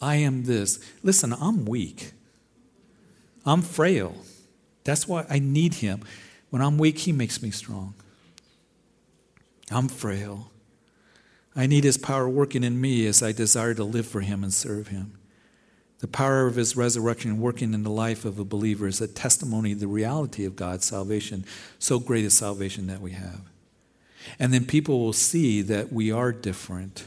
I 0.00 0.16
am 0.16 0.44
this. 0.44 0.82
Listen, 1.02 1.34
I'm 1.34 1.66
weak. 1.66 2.12
I'm 3.44 3.60
frail. 3.60 4.16
That's 4.84 5.06
why 5.06 5.26
I 5.28 5.38
need 5.38 5.74
Him. 5.74 6.02
When 6.48 6.62
I'm 6.62 6.78
weak, 6.78 7.00
He 7.00 7.12
makes 7.12 7.42
me 7.42 7.50
strong. 7.50 7.92
I'm 9.70 9.88
frail. 9.88 10.50
I 11.56 11.66
need 11.66 11.84
His 11.84 11.98
power 11.98 12.28
working 12.28 12.64
in 12.64 12.80
me 12.80 13.06
as 13.06 13.22
I 13.22 13.32
desire 13.32 13.74
to 13.74 13.84
live 13.84 14.06
for 14.06 14.20
Him 14.20 14.42
and 14.42 14.52
serve 14.52 14.88
Him. 14.88 15.18
The 16.00 16.08
power 16.08 16.46
of 16.46 16.56
His 16.56 16.76
resurrection 16.76 17.40
working 17.40 17.72
in 17.74 17.82
the 17.82 17.90
life 17.90 18.24
of 18.24 18.38
a 18.38 18.44
believer 18.44 18.86
is 18.86 19.00
a 19.00 19.08
testimony 19.08 19.72
of 19.72 19.80
the 19.80 19.86
reality 19.86 20.44
of 20.44 20.56
God's 20.56 20.84
salvation, 20.84 21.44
so 21.78 21.98
great 21.98 22.24
a 22.24 22.30
salvation 22.30 22.88
that 22.88 23.00
we 23.00 23.12
have. 23.12 23.40
And 24.38 24.52
then 24.52 24.64
people 24.64 25.00
will 25.00 25.12
see 25.12 25.62
that 25.62 25.92
we 25.92 26.10
are 26.10 26.32
different, 26.32 27.06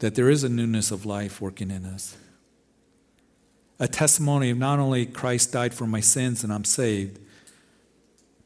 that 0.00 0.14
there 0.14 0.28
is 0.30 0.44
a 0.44 0.48
newness 0.48 0.90
of 0.90 1.06
life 1.06 1.40
working 1.40 1.70
in 1.70 1.84
us. 1.84 2.16
A 3.78 3.86
testimony 3.86 4.50
of 4.50 4.58
not 4.58 4.78
only 4.78 5.06
Christ 5.06 5.52
died 5.52 5.74
for 5.74 5.86
my 5.86 6.00
sins 6.00 6.42
and 6.42 6.52
I'm 6.52 6.64
saved, 6.64 7.20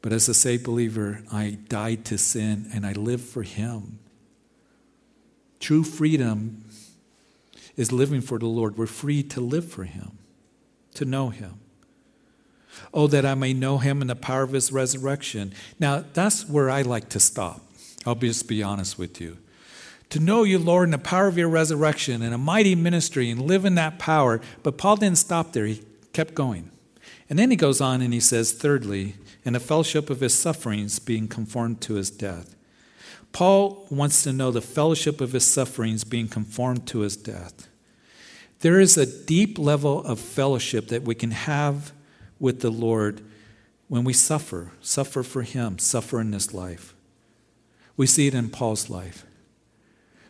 but 0.01 0.11
as 0.11 0.27
a 0.27 0.33
saved 0.33 0.63
believer, 0.63 1.23
I 1.31 1.57
died 1.69 2.05
to 2.05 2.17
sin 2.17 2.69
and 2.73 2.85
I 2.85 2.91
live 2.93 3.21
for 3.21 3.43
Him. 3.43 3.99
True 5.61 5.83
freedom 5.83 6.65
is 7.77 7.91
living 7.91 8.19
for 8.19 8.37
the 8.37 8.47
Lord. 8.47 8.77
We're 8.77 8.87
free 8.87 9.23
to 9.23 9.39
live 9.39 9.71
for 9.71 9.85
Him, 9.85 10.17
to 10.95 11.05
know 11.05 11.29
Him. 11.29 11.59
Oh, 12.93 13.07
that 13.07 13.25
I 13.25 13.35
may 13.35 13.53
know 13.53 13.77
Him 13.77 14.01
in 14.01 14.07
the 14.07 14.15
power 14.15 14.41
of 14.41 14.51
His 14.51 14.71
resurrection. 14.71 15.53
Now, 15.79 16.03
that's 16.13 16.49
where 16.49 16.69
I 16.69 16.81
like 16.81 17.09
to 17.09 17.19
stop. 17.19 17.61
I'll 18.05 18.15
just 18.15 18.47
be 18.47 18.63
honest 18.63 18.97
with 18.97 19.21
you. 19.21 19.37
To 20.09 20.19
know 20.19 20.43
you, 20.43 20.57
Lord, 20.57 20.87
in 20.87 20.91
the 20.91 20.97
power 20.97 21.27
of 21.27 21.37
your 21.37 21.47
resurrection 21.47 22.21
and 22.21 22.33
a 22.33 22.37
mighty 22.37 22.75
ministry 22.75 23.29
and 23.29 23.43
live 23.43 23.63
in 23.63 23.75
that 23.75 23.99
power. 23.99 24.41
But 24.63 24.77
Paul 24.77 24.97
didn't 24.97 25.19
stop 25.19 25.53
there, 25.53 25.65
he 25.65 25.83
kept 26.11 26.33
going. 26.33 26.71
And 27.29 27.39
then 27.39 27.51
he 27.51 27.55
goes 27.55 27.79
on 27.79 28.01
and 28.01 28.13
he 28.13 28.19
says, 28.19 28.51
thirdly, 28.51 29.15
in 29.45 29.53
the 29.53 29.59
fellowship 29.59 30.09
of 30.09 30.19
his 30.19 30.37
sufferings, 30.37 30.99
being 30.99 31.27
conformed 31.27 31.79
to 31.81 31.93
his 31.93 32.09
death. 32.09 32.55
Paul 33.31 33.87
wants 33.89 34.23
to 34.23 34.33
know 34.33 34.51
the 34.51 34.61
fellowship 34.61 35.21
of 35.21 35.31
his 35.31 35.45
sufferings 35.45 36.03
being 36.03 36.27
conformed 36.27 36.87
to 36.87 36.99
his 36.99 37.15
death. 37.15 37.67
There 38.59 38.79
is 38.79 38.97
a 38.97 39.05
deep 39.05 39.57
level 39.57 40.03
of 40.03 40.19
fellowship 40.19 40.89
that 40.89 41.03
we 41.03 41.15
can 41.15 41.31
have 41.31 41.93
with 42.39 42.59
the 42.61 42.69
Lord 42.69 43.21
when 43.87 44.03
we 44.03 44.13
suffer, 44.13 44.71
suffer 44.81 45.23
for 45.23 45.41
him, 45.41 45.79
suffer 45.79 46.21
in 46.21 46.31
this 46.31 46.53
life. 46.53 46.93
We 47.97 48.07
see 48.07 48.27
it 48.27 48.33
in 48.33 48.49
Paul's 48.49 48.89
life. 48.89 49.25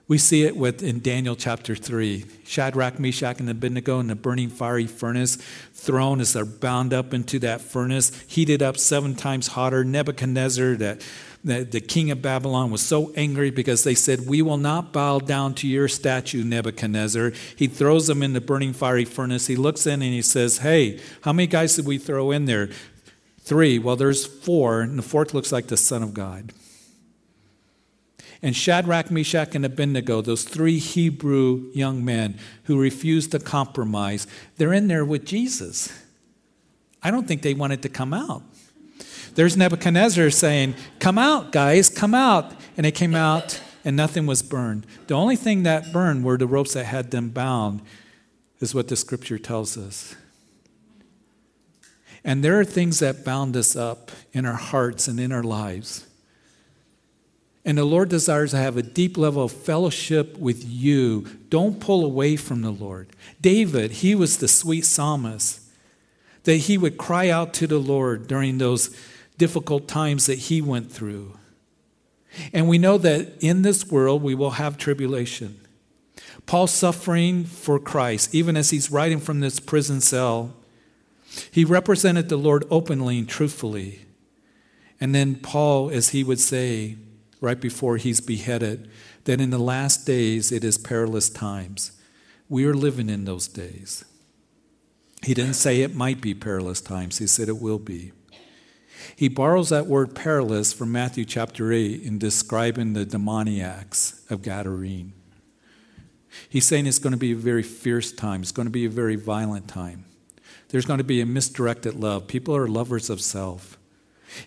We 0.07 0.17
see 0.17 0.43
it 0.43 0.57
with 0.57 0.83
in 0.83 0.99
Daniel 0.99 1.37
chapter 1.37 1.73
3. 1.73 2.25
Shadrach, 2.43 2.99
Meshach, 2.99 3.39
and 3.39 3.49
Abednego 3.49 3.99
in 3.99 4.07
the 4.07 4.15
burning 4.15 4.49
fiery 4.49 4.87
furnace, 4.87 5.37
thrown 5.73 6.19
as 6.19 6.33
they're 6.33 6.43
bound 6.43 6.93
up 6.93 7.13
into 7.13 7.39
that 7.39 7.61
furnace, 7.61 8.11
heated 8.27 8.61
up 8.61 8.77
seven 8.77 9.15
times 9.15 9.47
hotter. 9.47 9.85
Nebuchadnezzar, 9.85 10.75
that 10.75 11.01
the, 11.43 11.63
the 11.63 11.81
king 11.81 12.11
of 12.11 12.21
Babylon, 12.21 12.69
was 12.71 12.81
so 12.81 13.11
angry 13.15 13.49
because 13.49 13.83
they 13.83 13.95
said, 13.95 14.27
We 14.27 14.41
will 14.41 14.57
not 14.57 14.93
bow 14.93 15.19
down 15.19 15.55
to 15.55 15.67
your 15.67 15.87
statue, 15.87 16.43
Nebuchadnezzar. 16.43 17.33
He 17.55 17.67
throws 17.67 18.07
them 18.07 18.21
in 18.21 18.33
the 18.33 18.41
burning 18.41 18.73
fiery 18.73 19.05
furnace. 19.05 19.47
He 19.47 19.55
looks 19.55 19.87
in 19.87 20.01
and 20.01 20.13
he 20.13 20.21
says, 20.21 20.59
Hey, 20.59 20.99
how 21.21 21.33
many 21.33 21.47
guys 21.47 21.75
did 21.75 21.85
we 21.85 21.97
throw 21.97 22.31
in 22.31 22.45
there? 22.45 22.69
Three. 23.39 23.79
Well, 23.79 23.95
there's 23.95 24.25
four, 24.25 24.81
and 24.81 24.97
the 24.99 25.03
fourth 25.03 25.33
looks 25.33 25.51
like 25.51 25.67
the 25.67 25.77
Son 25.77 26.03
of 26.03 26.13
God. 26.13 26.53
And 28.43 28.55
Shadrach, 28.55 29.11
Meshach, 29.11 29.53
and 29.53 29.65
Abednego, 29.65 30.21
those 30.21 30.43
three 30.43 30.79
Hebrew 30.79 31.69
young 31.73 32.03
men 32.03 32.39
who 32.63 32.79
refused 32.79 33.31
to 33.31 33.39
compromise, 33.39 34.25
they're 34.57 34.73
in 34.73 34.87
there 34.87 35.05
with 35.05 35.25
Jesus. 35.25 35.91
I 37.03 37.11
don't 37.11 37.27
think 37.27 37.41
they 37.41 37.53
wanted 37.53 37.81
to 37.83 37.89
come 37.89 38.13
out. 38.13 38.43
There's 39.35 39.57
Nebuchadnezzar 39.57 40.29
saying, 40.29 40.75
Come 40.99 41.17
out, 41.17 41.51
guys, 41.51 41.89
come 41.89 42.13
out. 42.13 42.53
And 42.77 42.85
they 42.85 42.91
came 42.91 43.15
out, 43.15 43.61
and 43.83 43.95
nothing 43.95 44.25
was 44.25 44.41
burned. 44.41 44.85
The 45.07 45.13
only 45.13 45.35
thing 45.35 45.63
that 45.63 45.91
burned 45.91 46.23
were 46.23 46.37
the 46.37 46.47
ropes 46.47 46.73
that 46.73 46.85
had 46.85 47.11
them 47.11 47.29
bound, 47.29 47.81
is 48.59 48.75
what 48.75 48.87
the 48.87 48.95
scripture 48.95 49.39
tells 49.39 49.77
us. 49.77 50.15
And 52.23 52.43
there 52.43 52.59
are 52.59 52.65
things 52.65 52.99
that 52.99 53.25
bound 53.25 53.57
us 53.57 53.75
up 53.75 54.11
in 54.31 54.45
our 54.45 54.55
hearts 54.55 55.07
and 55.07 55.19
in 55.19 55.31
our 55.31 55.43
lives. 55.43 56.05
And 57.65 57.77
the 57.77 57.85
Lord 57.85 58.09
desires 58.09 58.51
to 58.51 58.57
have 58.57 58.77
a 58.77 58.83
deep 58.83 59.17
level 59.17 59.43
of 59.43 59.51
fellowship 59.51 60.37
with 60.37 60.63
you. 60.65 61.27
Don't 61.49 61.79
pull 61.79 62.03
away 62.03 62.35
from 62.35 62.61
the 62.61 62.71
Lord. 62.71 63.09
David, 63.39 63.91
he 63.91 64.15
was 64.15 64.37
the 64.37 64.47
sweet 64.47 64.85
psalmist, 64.85 65.59
that 66.43 66.55
he 66.55 66.77
would 66.77 66.97
cry 66.97 67.29
out 67.29 67.53
to 67.55 67.67
the 67.67 67.77
Lord 67.77 68.27
during 68.27 68.57
those 68.57 68.95
difficult 69.41 69.87
times 69.87 70.27
that 70.27 70.37
he 70.37 70.61
went 70.61 70.91
through. 70.91 71.33
And 72.53 72.69
we 72.69 72.77
know 72.77 72.99
that 72.99 73.37
in 73.39 73.63
this 73.63 73.89
world 73.89 74.21
we 74.21 74.35
will 74.35 74.51
have 74.51 74.77
tribulation. 74.77 75.59
Paul 76.45 76.67
suffering 76.67 77.45
for 77.45 77.79
Christ, 77.79 78.35
even 78.35 78.55
as 78.55 78.69
he's 78.69 78.91
writing 78.91 79.19
from 79.19 79.39
this 79.39 79.59
prison 79.59 79.99
cell, 79.99 80.53
he 81.49 81.65
represented 81.65 82.29
the 82.29 82.37
Lord 82.37 82.65
openly 82.69 83.17
and 83.17 83.27
truthfully. 83.27 84.05
And 84.99 85.15
then 85.15 85.37
Paul, 85.37 85.89
as 85.89 86.09
he 86.09 86.23
would 86.23 86.39
say, 86.39 86.97
right 87.39 87.59
before 87.59 87.97
he's 87.97 88.21
beheaded, 88.21 88.91
that 89.23 89.41
in 89.41 89.49
the 89.49 89.57
last 89.57 90.05
days 90.05 90.51
it 90.51 90.63
is 90.63 90.77
perilous 90.77 91.31
times. 91.31 91.93
We 92.47 92.63
are 92.65 92.75
living 92.75 93.09
in 93.09 93.25
those 93.25 93.47
days. 93.47 94.05
He 95.23 95.33
didn't 95.33 95.55
say 95.55 95.81
it 95.81 95.95
might 95.95 96.21
be 96.21 96.35
perilous 96.35 96.79
times, 96.79 97.17
he 97.17 97.25
said 97.25 97.49
it 97.49 97.59
will 97.59 97.79
be. 97.79 98.11
He 99.15 99.27
borrows 99.27 99.69
that 99.69 99.87
word 99.87 100.15
perilous 100.15 100.73
from 100.73 100.91
Matthew 100.91 101.25
chapter 101.25 101.71
8 101.71 102.01
in 102.01 102.19
describing 102.19 102.93
the 102.93 103.05
demoniacs 103.05 104.29
of 104.29 104.41
Gadarene. 104.41 105.11
He's 106.49 106.65
saying 106.65 106.87
it's 106.87 106.99
going 106.99 107.11
to 107.11 107.17
be 107.17 107.33
a 107.33 107.35
very 107.35 107.63
fierce 107.63 108.11
time, 108.11 108.41
it's 108.41 108.51
going 108.51 108.67
to 108.67 108.71
be 108.71 108.85
a 108.85 108.89
very 108.89 109.15
violent 109.15 109.67
time. 109.67 110.05
There's 110.69 110.85
going 110.85 110.99
to 110.99 111.03
be 111.03 111.19
a 111.19 111.25
misdirected 111.25 111.95
love. 111.95 112.27
People 112.27 112.55
are 112.55 112.67
lovers 112.67 113.09
of 113.09 113.19
self. 113.19 113.77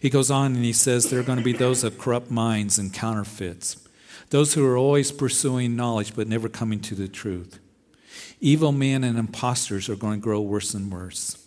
He 0.00 0.08
goes 0.08 0.30
on 0.30 0.54
and 0.54 0.64
he 0.64 0.72
says 0.72 1.10
there 1.10 1.20
are 1.20 1.24
going 1.24 1.38
to 1.38 1.44
be 1.44 1.52
those 1.52 1.84
of 1.84 1.98
corrupt 1.98 2.30
minds 2.30 2.78
and 2.78 2.92
counterfeits, 2.92 3.86
those 4.30 4.54
who 4.54 4.66
are 4.66 4.78
always 4.78 5.12
pursuing 5.12 5.76
knowledge 5.76 6.16
but 6.16 6.26
never 6.26 6.48
coming 6.48 6.80
to 6.80 6.94
the 6.94 7.08
truth. 7.08 7.58
Evil 8.40 8.72
men 8.72 9.04
and 9.04 9.18
impostors 9.18 9.88
are 9.90 9.96
going 9.96 10.20
to 10.20 10.24
grow 10.24 10.40
worse 10.40 10.72
and 10.72 10.90
worse. 10.90 11.43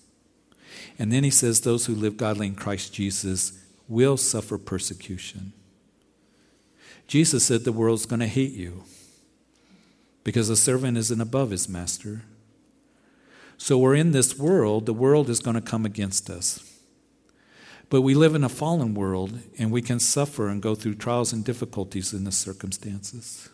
And 0.99 1.11
then 1.11 1.23
he 1.23 1.29
says 1.29 1.61
those 1.61 1.85
who 1.85 1.93
live 1.93 2.17
godly 2.17 2.47
in 2.47 2.55
Christ 2.55 2.93
Jesus 2.93 3.63
will 3.87 4.17
suffer 4.17 4.57
persecution. 4.57 5.53
Jesus 7.07 7.45
said 7.45 7.63
the 7.63 7.71
world's 7.71 8.05
going 8.05 8.19
to 8.19 8.27
hate 8.27 8.53
you 8.53 8.83
because 10.23 10.49
a 10.49 10.57
servant 10.57 10.97
isn't 10.97 11.21
above 11.21 11.51
his 11.51 11.69
master. 11.69 12.23
So 13.57 13.77
we're 13.77 13.95
in 13.95 14.11
this 14.11 14.37
world, 14.37 14.85
the 14.85 14.93
world 14.93 15.29
is 15.29 15.39
going 15.39 15.55
to 15.55 15.61
come 15.61 15.85
against 15.85 16.29
us. 16.29 16.63
But 17.89 18.01
we 18.01 18.13
live 18.13 18.35
in 18.35 18.43
a 18.43 18.49
fallen 18.49 18.93
world 18.93 19.39
and 19.57 19.71
we 19.71 19.81
can 19.81 19.99
suffer 19.99 20.49
and 20.49 20.61
go 20.61 20.75
through 20.75 20.95
trials 20.95 21.31
and 21.31 21.45
difficulties 21.45 22.13
in 22.13 22.25
the 22.25 22.31
circumstances. 22.31 23.49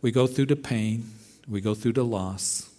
We 0.00 0.10
go 0.10 0.26
through 0.26 0.46
the 0.46 0.56
pain, 0.56 1.10
we 1.46 1.60
go 1.60 1.74
through 1.74 1.94
the 1.94 2.04
loss, 2.04 2.70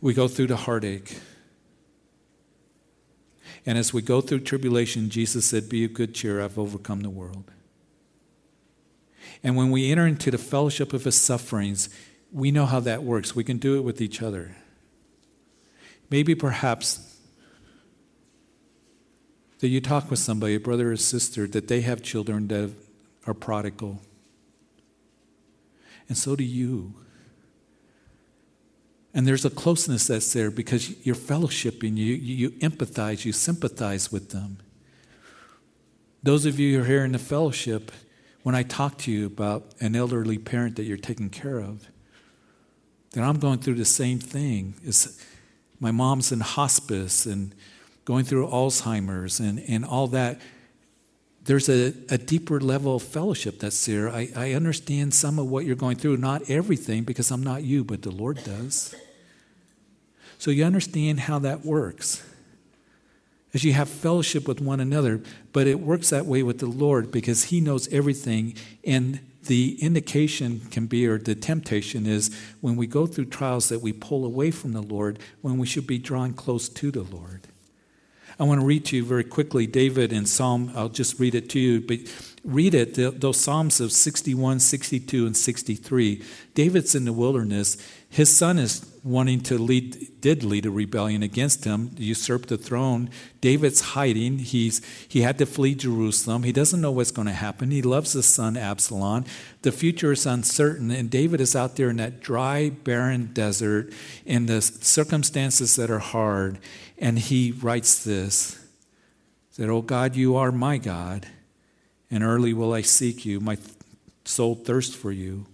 we 0.00 0.14
go 0.14 0.28
through 0.28 0.48
the 0.48 0.56
heartache. 0.56 1.18
And 3.66 3.76
as 3.76 3.92
we 3.92 4.02
go 4.02 4.20
through 4.20 4.40
tribulation, 4.40 5.10
Jesus 5.10 5.44
said, 5.44 5.68
Be 5.68 5.84
of 5.84 5.94
good 5.94 6.14
cheer, 6.14 6.40
I've 6.40 6.58
overcome 6.58 7.00
the 7.00 7.10
world. 7.10 7.50
And 9.42 9.56
when 9.56 9.70
we 9.70 9.90
enter 9.90 10.06
into 10.06 10.30
the 10.30 10.38
fellowship 10.38 10.92
of 10.92 11.04
his 11.04 11.14
sufferings, 11.16 11.88
we 12.32 12.50
know 12.50 12.66
how 12.66 12.80
that 12.80 13.02
works. 13.02 13.34
We 13.34 13.44
can 13.44 13.58
do 13.58 13.76
it 13.76 13.82
with 13.82 14.00
each 14.00 14.22
other. 14.22 14.56
Maybe 16.10 16.34
perhaps 16.34 17.16
that 19.58 19.68
you 19.68 19.80
talk 19.80 20.10
with 20.10 20.18
somebody, 20.18 20.54
a 20.54 20.60
brother 20.60 20.92
or 20.92 20.96
sister, 20.96 21.46
that 21.48 21.68
they 21.68 21.80
have 21.82 22.02
children 22.02 22.48
that 22.48 22.70
are 23.26 23.34
prodigal. 23.34 24.00
And 26.08 26.16
so 26.16 26.36
do 26.36 26.44
you. 26.44 26.94
And 29.18 29.26
there's 29.26 29.44
a 29.44 29.50
closeness 29.50 30.06
that's 30.06 30.32
there 30.32 30.48
because 30.48 31.04
you're 31.04 31.16
fellowshipping, 31.16 31.96
you, 31.96 32.14
you 32.14 32.50
empathize, 32.50 33.24
you 33.24 33.32
sympathize 33.32 34.12
with 34.12 34.30
them. 34.30 34.58
Those 36.22 36.46
of 36.46 36.60
you 36.60 36.76
who 36.76 36.84
are 36.84 36.86
here 36.86 37.04
in 37.04 37.10
the 37.10 37.18
fellowship, 37.18 37.90
when 38.44 38.54
I 38.54 38.62
talk 38.62 38.96
to 38.98 39.10
you 39.10 39.26
about 39.26 39.74
an 39.80 39.96
elderly 39.96 40.38
parent 40.38 40.76
that 40.76 40.84
you're 40.84 40.96
taking 40.96 41.30
care 41.30 41.58
of, 41.58 41.88
then 43.10 43.24
I'm 43.24 43.40
going 43.40 43.58
through 43.58 43.74
the 43.74 43.84
same 43.84 44.20
thing. 44.20 44.76
It's, 44.84 45.20
my 45.80 45.90
mom's 45.90 46.30
in 46.30 46.38
hospice 46.38 47.26
and 47.26 47.56
going 48.04 48.24
through 48.24 48.46
Alzheimer's 48.46 49.40
and, 49.40 49.58
and 49.66 49.84
all 49.84 50.06
that, 50.06 50.40
there's 51.42 51.68
a, 51.68 51.92
a 52.08 52.18
deeper 52.18 52.60
level 52.60 52.94
of 52.94 53.02
fellowship 53.02 53.58
that's 53.58 53.84
there. 53.84 54.10
I, 54.10 54.28
I 54.36 54.52
understand 54.52 55.12
some 55.12 55.40
of 55.40 55.46
what 55.48 55.64
you're 55.64 55.74
going 55.74 55.96
through, 55.96 56.18
not 56.18 56.48
everything, 56.48 57.02
because 57.02 57.32
I'm 57.32 57.42
not 57.42 57.64
you, 57.64 57.82
but 57.82 58.02
the 58.02 58.12
Lord 58.12 58.44
does. 58.44 58.94
So 60.38 60.50
you 60.50 60.64
understand 60.64 61.20
how 61.20 61.40
that 61.40 61.64
works. 61.64 62.22
As 63.52 63.64
you 63.64 63.72
have 63.72 63.88
fellowship 63.88 64.46
with 64.46 64.60
one 64.60 64.78
another, 64.78 65.20
but 65.52 65.66
it 65.66 65.80
works 65.80 66.10
that 66.10 66.26
way 66.26 66.42
with 66.42 66.58
the 66.58 66.66
Lord 66.66 67.10
because 67.10 67.44
He 67.44 67.60
knows 67.60 67.88
everything. 67.88 68.54
And 68.84 69.20
the 69.44 69.82
indication 69.82 70.60
can 70.70 70.86
be, 70.86 71.06
or 71.06 71.18
the 71.18 71.34
temptation 71.34 72.06
is, 72.06 72.34
when 72.60 72.76
we 72.76 72.86
go 72.86 73.06
through 73.06 73.26
trials 73.26 73.68
that 73.70 73.80
we 73.80 73.92
pull 73.92 74.24
away 74.24 74.50
from 74.50 74.72
the 74.72 74.82
Lord 74.82 75.18
when 75.40 75.58
we 75.58 75.66
should 75.66 75.86
be 75.86 75.98
drawn 75.98 76.34
close 76.34 76.68
to 76.68 76.90
the 76.90 77.02
Lord. 77.02 77.48
I 78.40 78.44
want 78.44 78.60
to 78.60 78.66
read 78.66 78.84
to 78.86 78.96
you 78.96 79.04
very 79.04 79.24
quickly 79.24 79.66
David 79.66 80.12
in 80.12 80.24
Psalm, 80.24 80.70
I'll 80.76 80.88
just 80.88 81.18
read 81.18 81.34
it 81.34 81.48
to 81.50 81.58
you, 81.58 81.80
but 81.80 81.98
read 82.44 82.72
it, 82.72 82.94
those 83.20 83.40
Psalms 83.40 83.80
of 83.80 83.90
61, 83.90 84.60
62, 84.60 85.26
and 85.26 85.36
63. 85.36 86.22
David's 86.54 86.94
in 86.94 87.04
the 87.04 87.12
wilderness. 87.12 87.76
His 88.08 88.34
son 88.34 88.58
is 88.58 88.86
wanting 89.02 89.40
to 89.40 89.58
lead, 89.58 90.20
did 90.20 90.44
lead 90.44 90.66
a 90.66 90.70
rebellion 90.70 91.22
against 91.22 91.64
him, 91.64 91.90
usurp 91.98 92.46
the 92.46 92.56
throne. 92.56 93.10
David's 93.40 93.80
hiding. 93.80 94.38
He's, 94.38 94.82
he 95.08 95.22
had 95.22 95.36
to 95.38 95.46
flee 95.46 95.74
Jerusalem. 95.74 96.44
He 96.44 96.52
doesn't 96.52 96.80
know 96.80 96.92
what's 96.92 97.10
going 97.10 97.26
to 97.26 97.34
happen. 97.34 97.72
He 97.72 97.82
loves 97.82 98.12
his 98.12 98.26
son 98.26 98.56
Absalom. 98.56 99.24
The 99.62 99.72
future 99.72 100.12
is 100.12 100.26
uncertain, 100.26 100.90
and 100.90 101.10
David 101.10 101.40
is 101.40 101.56
out 101.56 101.76
there 101.76 101.90
in 101.90 101.96
that 101.96 102.20
dry, 102.20 102.70
barren 102.70 103.30
desert 103.32 103.92
in 104.24 104.46
the 104.46 104.62
circumstances 104.62 105.74
that 105.76 105.90
are 105.90 105.98
hard. 105.98 106.58
And 106.98 107.18
he 107.18 107.52
writes 107.52 108.04
this 108.04 108.58
that, 109.56 109.68
Oh 109.68 109.82
God, 109.82 110.14
you 110.14 110.36
are 110.36 110.52
my 110.52 110.78
God, 110.78 111.26
and 112.10 112.22
early 112.22 112.52
will 112.52 112.72
I 112.72 112.82
seek 112.82 113.26
you. 113.26 113.40
My 113.40 113.58
soul 114.24 114.54
thirsts 114.54 114.94
for 114.94 115.10
you. 115.10 115.46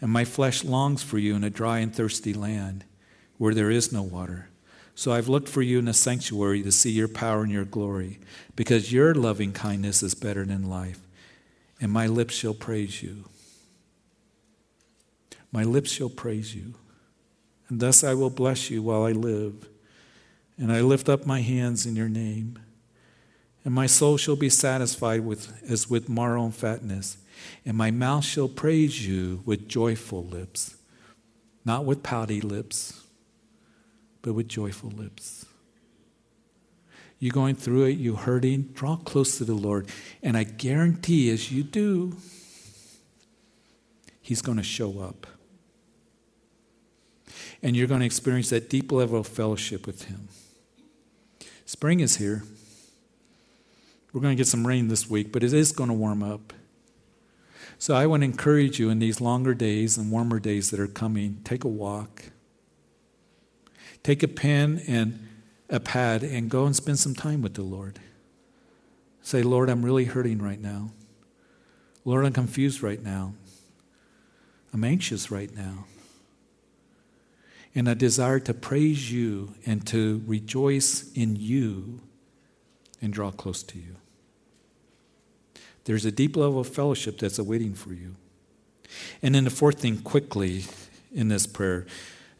And 0.00 0.10
my 0.10 0.24
flesh 0.24 0.64
longs 0.64 1.02
for 1.02 1.18
you 1.18 1.36
in 1.36 1.44
a 1.44 1.50
dry 1.50 1.78
and 1.78 1.94
thirsty 1.94 2.34
land 2.34 2.84
where 3.36 3.54
there 3.54 3.70
is 3.70 3.92
no 3.92 4.02
water. 4.02 4.48
So 4.94 5.12
I've 5.12 5.28
looked 5.28 5.48
for 5.48 5.62
you 5.62 5.78
in 5.78 5.86
a 5.86 5.94
sanctuary 5.94 6.62
to 6.64 6.72
see 6.72 6.90
your 6.90 7.06
power 7.06 7.42
and 7.42 7.52
your 7.52 7.64
glory, 7.64 8.18
because 8.56 8.92
your 8.92 9.14
loving 9.14 9.52
kindness 9.52 10.02
is 10.02 10.16
better 10.16 10.44
than 10.44 10.68
life, 10.68 10.98
and 11.80 11.92
my 11.92 12.08
lips 12.08 12.34
shall 12.34 12.54
praise 12.54 13.00
you. 13.00 13.26
My 15.52 15.62
lips 15.62 15.92
shall 15.92 16.08
praise 16.08 16.56
you, 16.56 16.74
and 17.68 17.78
thus 17.78 18.02
I 18.02 18.14
will 18.14 18.30
bless 18.30 18.70
you 18.70 18.82
while 18.82 19.04
I 19.04 19.12
live, 19.12 19.68
and 20.58 20.72
I 20.72 20.80
lift 20.80 21.08
up 21.08 21.24
my 21.24 21.40
hands 21.40 21.86
in 21.86 21.96
your 21.96 22.08
name. 22.08 22.58
And 23.64 23.74
my 23.74 23.86
soul 23.86 24.16
shall 24.16 24.36
be 24.36 24.48
satisfied 24.48 25.20
with, 25.20 25.62
as 25.68 25.88
with 25.88 26.08
marrow 26.08 26.44
and 26.44 26.54
fatness 26.54 27.18
and 27.64 27.76
my 27.76 27.90
mouth 27.90 28.24
shall 28.24 28.48
praise 28.48 29.06
you 29.06 29.42
with 29.44 29.68
joyful 29.68 30.24
lips, 30.24 30.76
not 31.64 31.84
with 31.84 32.02
pouty 32.02 32.40
lips, 32.40 33.04
but 34.22 34.32
with 34.32 34.48
joyful 34.48 34.90
lips. 34.90 35.46
You 37.18 37.30
going 37.30 37.56
through 37.56 37.84
it, 37.84 37.98
you 37.98 38.14
hurting, 38.14 38.70
draw 38.74 38.96
close 38.96 39.38
to 39.38 39.44
the 39.44 39.54
Lord. 39.54 39.88
And 40.22 40.36
I 40.36 40.44
guarantee 40.44 41.30
as 41.30 41.50
you 41.50 41.62
do, 41.62 42.16
He's 44.20 44.42
going 44.42 44.58
to 44.58 44.64
show 44.64 45.00
up. 45.00 45.26
And 47.62 47.74
you're 47.74 47.86
going 47.86 48.00
to 48.00 48.06
experience 48.06 48.50
that 48.50 48.68
deep 48.68 48.92
level 48.92 49.18
of 49.18 49.26
fellowship 49.26 49.86
with 49.86 50.04
Him. 50.04 50.28
Spring 51.68 52.00
is 52.00 52.16
here. 52.16 52.44
We're 54.14 54.22
going 54.22 54.34
to 54.34 54.40
get 54.40 54.46
some 54.46 54.66
rain 54.66 54.88
this 54.88 55.10
week, 55.10 55.30
but 55.30 55.42
it 55.42 55.52
is 55.52 55.70
going 55.70 55.88
to 55.88 55.94
warm 55.94 56.22
up. 56.22 56.54
So 57.76 57.94
I 57.94 58.06
want 58.06 58.22
to 58.22 58.24
encourage 58.24 58.78
you 58.78 58.88
in 58.88 59.00
these 59.00 59.20
longer 59.20 59.52
days 59.52 59.98
and 59.98 60.10
warmer 60.10 60.40
days 60.40 60.70
that 60.70 60.80
are 60.80 60.86
coming, 60.86 61.42
take 61.44 61.64
a 61.64 61.68
walk. 61.68 62.30
Take 64.02 64.22
a 64.22 64.28
pen 64.28 64.80
and 64.88 65.28
a 65.68 65.78
pad 65.78 66.22
and 66.22 66.48
go 66.48 66.64
and 66.64 66.74
spend 66.74 67.00
some 67.00 67.14
time 67.14 67.42
with 67.42 67.52
the 67.52 67.60
Lord. 67.60 67.98
Say, 69.20 69.42
Lord, 69.42 69.68
I'm 69.68 69.84
really 69.84 70.06
hurting 70.06 70.40
right 70.40 70.62
now. 70.62 70.92
Lord, 72.02 72.24
I'm 72.24 72.32
confused 72.32 72.82
right 72.82 73.02
now. 73.02 73.34
I'm 74.72 74.84
anxious 74.84 75.30
right 75.30 75.54
now. 75.54 75.84
And 77.78 77.88
I 77.88 77.94
desire 77.94 78.40
to 78.40 78.54
praise 78.54 79.12
you 79.12 79.54
and 79.64 79.86
to 79.86 80.20
rejoice 80.26 81.12
in 81.12 81.36
you 81.36 82.00
and 83.00 83.12
draw 83.12 83.30
close 83.30 83.62
to 83.62 83.78
you. 83.78 83.94
There's 85.84 86.04
a 86.04 86.10
deep 86.10 86.36
level 86.36 86.58
of 86.58 86.66
fellowship 86.66 87.18
that's 87.18 87.38
awaiting 87.38 87.74
for 87.74 87.92
you. 87.92 88.16
And 89.22 89.36
then 89.36 89.44
the 89.44 89.50
fourth 89.50 89.78
thing, 89.78 89.98
quickly 89.98 90.64
in 91.14 91.28
this 91.28 91.46
prayer, 91.46 91.86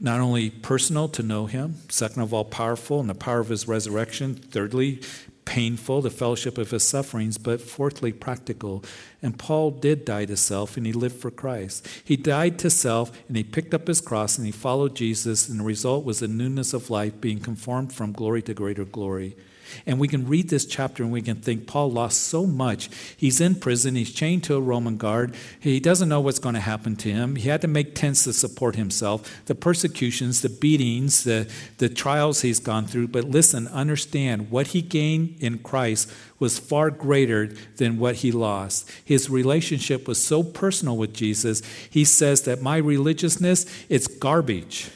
not 0.00 0.18
only 0.18 0.50
personal 0.50 1.06
to 1.10 1.22
know 1.22 1.46
Him, 1.46 1.76
second 1.88 2.22
of 2.22 2.34
all, 2.34 2.44
powerful 2.44 2.98
in 2.98 3.06
the 3.06 3.14
power 3.14 3.38
of 3.38 3.48
His 3.48 3.68
resurrection, 3.68 4.34
thirdly, 4.34 5.02
painful, 5.48 6.02
the 6.02 6.10
fellowship 6.10 6.58
of 6.58 6.70
His 6.70 6.86
sufferings, 6.86 7.38
but 7.38 7.58
fourthly, 7.62 8.12
practical. 8.12 8.84
And 9.22 9.38
Paul 9.38 9.70
did 9.70 10.04
die 10.04 10.26
to 10.26 10.36
self 10.36 10.76
and 10.76 10.84
he 10.84 10.92
lived 10.92 11.16
for 11.16 11.30
Christ. 11.30 11.88
He 12.04 12.16
died 12.16 12.58
to 12.58 12.68
self 12.68 13.10
and 13.28 13.36
he 13.36 13.42
picked 13.42 13.72
up 13.72 13.88
his 13.88 14.02
cross 14.02 14.36
and 14.36 14.44
he 14.44 14.52
followed 14.52 14.94
Jesus, 14.94 15.48
and 15.48 15.60
the 15.60 15.64
result 15.64 16.04
was 16.04 16.20
a 16.20 16.28
newness 16.28 16.74
of 16.74 16.90
life, 16.90 17.18
being 17.18 17.40
conformed 17.40 17.94
from 17.94 18.12
glory 18.12 18.42
to 18.42 18.52
greater 18.52 18.84
glory. 18.84 19.36
And 19.86 19.98
we 19.98 20.08
can 20.08 20.26
read 20.26 20.48
this 20.48 20.66
chapter 20.66 21.02
and 21.02 21.12
we 21.12 21.22
can 21.22 21.36
think 21.36 21.66
Paul 21.66 21.90
lost 21.90 22.20
so 22.20 22.46
much. 22.46 22.90
He's 23.16 23.40
in 23.40 23.56
prison, 23.56 23.94
he's 23.94 24.12
chained 24.12 24.44
to 24.44 24.56
a 24.56 24.60
Roman 24.60 24.96
guard, 24.96 25.34
he 25.60 25.80
doesn't 25.80 26.08
know 26.08 26.20
what's 26.20 26.38
going 26.38 26.54
to 26.54 26.60
happen 26.60 26.96
to 26.96 27.10
him. 27.10 27.36
He 27.36 27.48
had 27.48 27.60
to 27.62 27.68
make 27.68 27.94
tents 27.94 28.24
to 28.24 28.32
support 28.32 28.76
himself, 28.76 29.44
the 29.46 29.54
persecutions, 29.54 30.42
the 30.42 30.48
beatings, 30.48 31.24
the, 31.24 31.50
the 31.78 31.88
trials 31.88 32.42
he's 32.42 32.60
gone 32.60 32.86
through. 32.86 33.08
But 33.08 33.24
listen, 33.24 33.68
understand 33.68 34.50
what 34.50 34.68
he 34.68 34.82
gained 34.82 35.36
in 35.40 35.58
Christ 35.58 36.10
was 36.38 36.58
far 36.58 36.90
greater 36.90 37.46
than 37.76 37.98
what 37.98 38.16
he 38.16 38.32
lost. 38.32 38.90
His 39.04 39.28
relationship 39.28 40.06
was 40.06 40.22
so 40.22 40.42
personal 40.42 40.96
with 40.96 41.12
Jesus, 41.12 41.62
he 41.90 42.04
says 42.04 42.42
that 42.42 42.62
my 42.62 42.76
religiousness, 42.76 43.66
it's 43.88 44.06
garbage. 44.06 44.90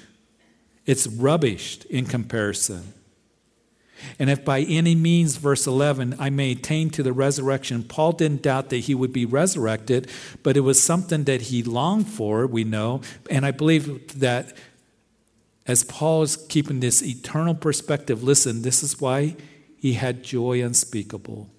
It's 0.84 1.06
rubbish 1.06 1.84
in 1.86 2.06
comparison. 2.06 2.94
And 4.18 4.30
if 4.30 4.44
by 4.44 4.60
any 4.60 4.94
means, 4.94 5.36
verse 5.36 5.66
11, 5.66 6.16
I 6.18 6.30
may 6.30 6.52
attain 6.52 6.90
to 6.90 7.02
the 7.02 7.12
resurrection, 7.12 7.82
Paul 7.84 8.12
didn't 8.12 8.42
doubt 8.42 8.70
that 8.70 8.78
he 8.78 8.94
would 8.94 9.12
be 9.12 9.24
resurrected, 9.24 10.10
but 10.42 10.56
it 10.56 10.60
was 10.60 10.82
something 10.82 11.24
that 11.24 11.42
he 11.42 11.62
longed 11.62 12.08
for, 12.08 12.46
we 12.46 12.64
know. 12.64 13.00
And 13.30 13.44
I 13.46 13.50
believe 13.50 14.18
that 14.20 14.56
as 15.66 15.84
Paul 15.84 16.22
is 16.22 16.36
keeping 16.36 16.80
this 16.80 17.02
eternal 17.02 17.54
perspective, 17.54 18.22
listen, 18.22 18.62
this 18.62 18.82
is 18.82 19.00
why 19.00 19.36
he 19.76 19.94
had 19.94 20.22
joy 20.22 20.62
unspeakable. 20.62 21.50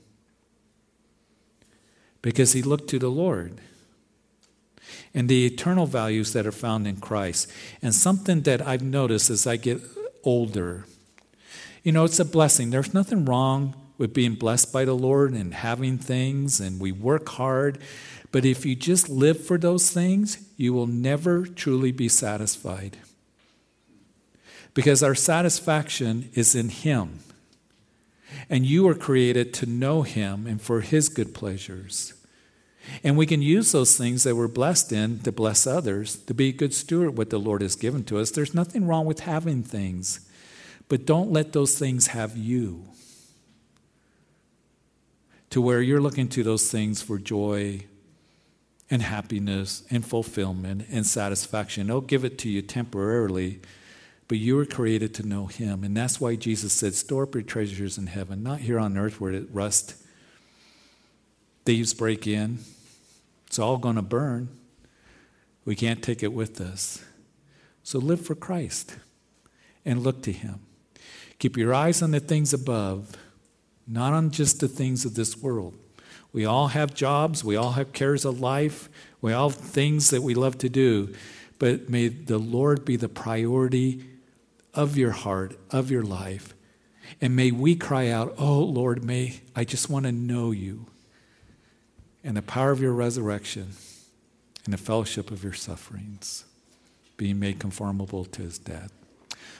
Because 2.21 2.53
he 2.53 2.61
looked 2.61 2.89
to 2.89 2.99
the 2.99 3.09
Lord 3.09 3.59
and 5.13 5.29
the 5.29 5.45
eternal 5.45 5.85
values 5.85 6.33
that 6.33 6.45
are 6.45 6.51
found 6.51 6.87
in 6.87 6.97
Christ. 6.97 7.51
And 7.81 7.93
something 7.93 8.41
that 8.41 8.65
I've 8.65 8.81
noticed 8.81 9.29
as 9.29 9.45
I 9.45 9.57
get 9.57 9.81
older, 10.23 10.85
you 11.83 11.91
know, 11.91 12.05
it's 12.05 12.19
a 12.19 12.25
blessing. 12.25 12.69
There's 12.69 12.93
nothing 12.93 13.25
wrong 13.25 13.75
with 13.97 14.13
being 14.13 14.35
blessed 14.35 14.73
by 14.73 14.85
the 14.85 14.95
Lord 14.95 15.33
and 15.33 15.53
having 15.53 15.97
things, 15.97 16.59
and 16.59 16.79
we 16.79 16.91
work 16.91 17.29
hard. 17.29 17.77
But 18.31 18.45
if 18.45 18.65
you 18.65 18.75
just 18.75 19.09
live 19.09 19.45
for 19.45 19.57
those 19.57 19.91
things, 19.91 20.49
you 20.57 20.73
will 20.73 20.87
never 20.87 21.45
truly 21.45 21.91
be 21.91 22.09
satisfied. 22.09 22.97
Because 24.73 25.03
our 25.03 25.13
satisfaction 25.13 26.29
is 26.33 26.55
in 26.55 26.69
Him. 26.69 27.19
And 28.49 28.65
you 28.65 28.85
were 28.85 28.95
created 28.95 29.53
to 29.55 29.67
know 29.67 30.01
Him 30.01 30.47
and 30.47 30.59
for 30.59 30.81
His 30.81 31.09
good 31.09 31.35
pleasures. 31.35 32.13
And 33.03 33.15
we 33.15 33.25
can 33.25 33.41
use 33.41 33.71
those 33.71 33.95
things 33.95 34.23
that 34.23 34.35
we're 34.35 34.47
blessed 34.47 34.91
in 34.91 35.19
to 35.19 35.31
bless 35.31 35.67
others, 35.67 36.15
to 36.15 36.33
be 36.33 36.49
a 36.49 36.53
good 36.53 36.73
steward 36.73 37.17
what 37.17 37.29
the 37.29 37.39
Lord 37.39 37.61
has 37.61 37.75
given 37.75 38.03
to 38.05 38.19
us. 38.19 38.31
There's 38.31 38.55
nothing 38.55 38.87
wrong 38.87 39.05
with 39.05 39.21
having 39.21 39.63
things. 39.63 40.27
But 40.89 41.05
don't 41.05 41.31
let 41.31 41.53
those 41.53 41.77
things 41.77 42.07
have 42.07 42.37
you 42.37 42.85
to 45.49 45.61
where 45.61 45.81
you're 45.81 46.01
looking 46.01 46.27
to 46.27 46.43
those 46.43 46.71
things 46.71 47.01
for 47.01 47.19
joy 47.19 47.85
and 48.89 49.01
happiness 49.01 49.83
and 49.89 50.05
fulfillment 50.05 50.85
and 50.89 51.05
satisfaction. 51.05 51.87
They'll 51.87 52.01
give 52.01 52.25
it 52.25 52.37
to 52.39 52.49
you 52.49 52.61
temporarily, 52.61 53.61
but 54.27 54.39
you 54.39 54.55
were 54.55 54.65
created 54.65 55.13
to 55.15 55.27
know 55.27 55.45
Him. 55.45 55.83
And 55.83 55.95
that's 55.95 56.19
why 56.19 56.35
Jesus 56.35 56.73
said, 56.73 56.93
Store 56.95 57.23
up 57.23 57.35
your 57.35 57.43
treasures 57.43 57.97
in 57.97 58.07
heaven, 58.07 58.41
not 58.43 58.61
here 58.61 58.79
on 58.79 58.97
earth 58.97 59.21
where 59.21 59.31
it 59.31 59.47
rust. 59.51 59.95
Thieves 61.65 61.93
break 61.93 62.27
in. 62.27 62.59
It's 63.47 63.59
all 63.59 63.77
going 63.77 63.95
to 63.95 64.01
burn. 64.01 64.49
We 65.65 65.75
can't 65.75 66.01
take 66.01 66.23
it 66.23 66.33
with 66.33 66.59
us. 66.59 67.03
So 67.83 67.99
live 67.99 68.25
for 68.25 68.35
Christ 68.35 68.97
and 69.85 70.03
look 70.03 70.23
to 70.23 70.31
Him. 70.31 70.61
Keep 71.43 71.57
your 71.57 71.73
eyes 71.73 72.01
on 72.01 72.11
the 72.11 72.21
things 72.21 72.53
above, 72.53 73.17
not 73.85 74.13
on 74.13 74.31
just 74.31 74.61
the 74.61 74.67
things 74.69 75.03
of 75.03 75.15
this 75.15 75.35
world. 75.35 75.77
We 76.31 76.45
all 76.45 76.69
have 76.69 76.93
jobs, 76.93 77.43
we 77.43 77.57
all 77.57 77.73
have 77.73 77.91
cares 77.91 78.23
of 78.23 78.39
life, 78.39 78.87
we 79.19 79.33
all 79.33 79.49
have 79.49 79.59
things 79.59 80.09
that 80.11 80.23
we 80.23 80.35
love 80.35 80.57
to 80.59 80.69
do, 80.69 81.13
but 81.59 81.89
may 81.89 82.07
the 82.07 82.37
Lord 82.37 82.85
be 82.85 82.95
the 82.95 83.09
priority 83.09 84.05
of 84.73 84.95
your 84.95 85.11
heart, 85.11 85.59
of 85.69 85.91
your 85.91 86.03
life. 86.03 86.53
And 87.19 87.35
may 87.35 87.51
we 87.51 87.75
cry 87.75 88.07
out, 88.07 88.35
Oh 88.37 88.59
Lord, 88.59 89.03
may 89.03 89.41
I 89.53 89.65
just 89.65 89.89
want 89.89 90.05
to 90.05 90.13
know 90.13 90.51
you 90.51 90.85
and 92.23 92.37
the 92.37 92.41
power 92.41 92.71
of 92.71 92.79
your 92.79 92.93
resurrection 92.93 93.73
and 94.63 94.73
the 94.73 94.77
fellowship 94.77 95.29
of 95.29 95.43
your 95.43 95.51
sufferings, 95.51 96.45
being 97.17 97.37
made 97.37 97.59
conformable 97.59 98.23
to 98.23 98.43
his 98.43 98.57
death. 98.57 98.93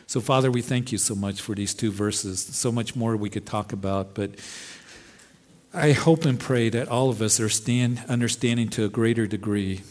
So, 0.08 0.20
Father, 0.22 0.52
we 0.52 0.62
thank 0.62 0.92
you 0.92 0.98
so 0.98 1.16
much 1.16 1.42
for 1.42 1.56
these 1.56 1.74
two 1.74 1.92
verses. 1.92 2.40
So 2.42 2.72
much 2.72 2.96
more 2.96 3.16
we 3.16 3.30
could 3.30 3.46
talk 3.46 3.74
about, 3.74 4.14
but 4.14 4.32
I 5.74 5.94
hope 5.94 6.26
and 6.26 6.40
pray 6.40 6.70
that 6.70 6.88
all 6.88 7.10
of 7.10 7.22
us 7.22 7.40
are 7.40 7.50
stand, 7.50 8.04
understanding 8.08 8.70
to 8.70 8.86
a 8.86 8.90
greater 8.90 9.26
degree 9.26 9.82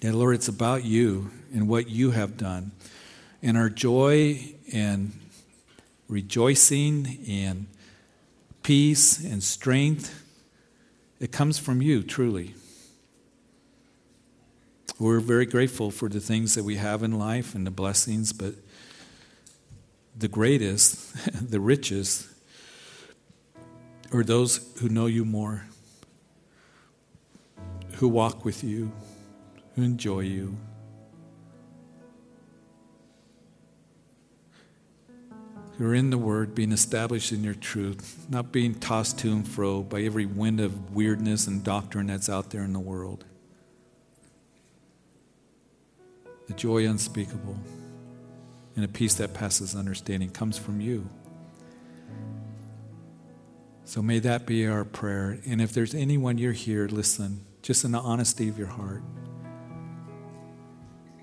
that, 0.00 0.14
Lord, 0.14 0.36
it's 0.36 0.48
about 0.48 0.84
you 0.84 1.30
and 1.52 1.68
what 1.68 1.88
you 1.88 2.12
have 2.12 2.36
done. 2.36 2.70
And 3.42 3.56
our 3.56 3.68
joy 3.68 4.54
and 4.72 5.12
rejoicing 6.08 7.18
and 7.28 7.66
peace 8.62 9.22
and 9.22 9.42
strength, 9.42 10.24
it 11.20 11.32
comes 11.32 11.58
from 11.58 11.82
you, 11.82 12.02
truly. 12.02 12.54
We're 15.00 15.20
very 15.20 15.46
grateful 15.46 15.92
for 15.92 16.08
the 16.08 16.18
things 16.18 16.56
that 16.56 16.64
we 16.64 16.74
have 16.74 17.04
in 17.04 17.18
life 17.20 17.54
and 17.54 17.64
the 17.64 17.70
blessings, 17.70 18.32
but 18.32 18.54
the 20.16 20.26
greatest, 20.26 21.14
the 21.50 21.60
richest, 21.60 22.26
are 24.12 24.24
those 24.24 24.74
who 24.80 24.88
know 24.88 25.06
you 25.06 25.24
more, 25.24 25.66
who 27.94 28.08
walk 28.08 28.44
with 28.44 28.64
you, 28.64 28.90
who 29.76 29.82
enjoy 29.82 30.20
you. 30.20 30.56
You're 35.78 35.94
in 35.94 36.10
the 36.10 36.18
Word, 36.18 36.56
being 36.56 36.72
established 36.72 37.30
in 37.30 37.44
your 37.44 37.54
truth, 37.54 38.26
not 38.28 38.50
being 38.50 38.74
tossed 38.74 39.20
to 39.20 39.30
and 39.30 39.46
fro 39.46 39.84
by 39.84 40.00
every 40.00 40.26
wind 40.26 40.58
of 40.58 40.92
weirdness 40.92 41.46
and 41.46 41.62
doctrine 41.62 42.08
that's 42.08 42.28
out 42.28 42.50
there 42.50 42.64
in 42.64 42.72
the 42.72 42.80
world. 42.80 43.24
The 46.48 46.54
joy 46.54 46.86
unspeakable 46.86 47.56
and 48.74 48.84
a 48.84 48.88
peace 48.88 49.14
that 49.14 49.34
passes 49.34 49.74
understanding 49.74 50.30
comes 50.30 50.58
from 50.58 50.80
you. 50.80 51.08
So 53.84 54.02
may 54.02 54.18
that 54.18 54.44
be 54.44 54.66
our 54.66 54.84
prayer. 54.84 55.38
And 55.46 55.62
if 55.62 55.72
there's 55.72 55.94
anyone 55.94 56.36
you're 56.36 56.52
here, 56.52 56.86
listen, 56.88 57.44
just 57.62 57.84
in 57.84 57.92
the 57.92 57.98
honesty 57.98 58.48
of 58.48 58.58
your 58.58 58.68
heart. 58.68 59.02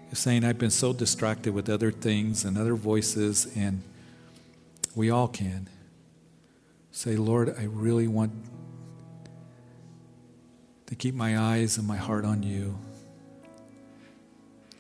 You're 0.07 0.15
saying, 0.15 0.43
I've 0.43 0.57
been 0.57 0.71
so 0.71 0.93
distracted 0.93 1.53
with 1.53 1.69
other 1.69 1.91
things 1.91 2.43
and 2.43 2.57
other 2.57 2.75
voices, 2.75 3.47
and 3.55 3.81
we 4.95 5.09
all 5.09 5.27
can. 5.27 5.69
Say, 6.91 7.15
Lord, 7.15 7.55
I 7.57 7.63
really 7.65 8.07
want 8.07 8.31
to 10.87 10.95
keep 10.95 11.15
my 11.15 11.37
eyes 11.37 11.77
and 11.77 11.87
my 11.87 11.97
heart 11.97 12.25
on 12.25 12.43
you. 12.43 12.77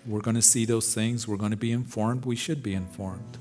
We're 0.07 0.21
going 0.21 0.35
to 0.35 0.41
see 0.41 0.65
those 0.65 0.93
things. 0.93 1.27
We're 1.27 1.37
going 1.37 1.51
to 1.51 1.57
be 1.57 1.71
informed. 1.71 2.25
We 2.25 2.35
should 2.35 2.61
be 2.61 2.73
informed. 2.73 3.37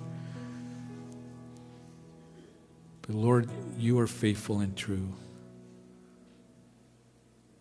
But 3.02 3.16
Lord, 3.16 3.50
you 3.78 3.98
are 3.98 4.06
faithful 4.06 4.60
and 4.60 4.74
true. 4.74 5.12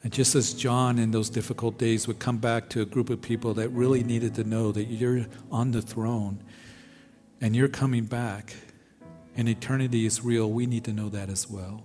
And 0.04 0.12
just 0.12 0.36
as 0.36 0.54
John 0.54 0.99
in 0.99 1.12
those 1.12 1.30
difficult 1.30 1.78
days 1.78 2.08
would 2.08 2.20
come 2.20 2.38
back 2.38 2.70
to 2.70 2.82
a 2.82 2.86
group 2.86 3.10
of 3.10 3.22
people 3.22 3.54
that 3.56 3.70
really 3.70 4.04
needed 4.04 4.36
to 4.36 4.43
know 4.43 4.72
that 4.72 4.86
you're 4.86 5.26
on 5.51 5.72
the 5.72 5.82
throne 5.82 6.43
and 7.41 7.56
you're 7.56 7.70
coming 7.70 8.06
back 8.06 8.56
and 9.36 9.49
eternity 9.49 10.06
is 10.06 10.24
real, 10.24 10.49
we 10.49 10.66
need 10.66 10.86
to 10.86 10.93
know 10.93 11.10
that 11.10 11.30
as 11.30 11.49
well. 11.49 11.84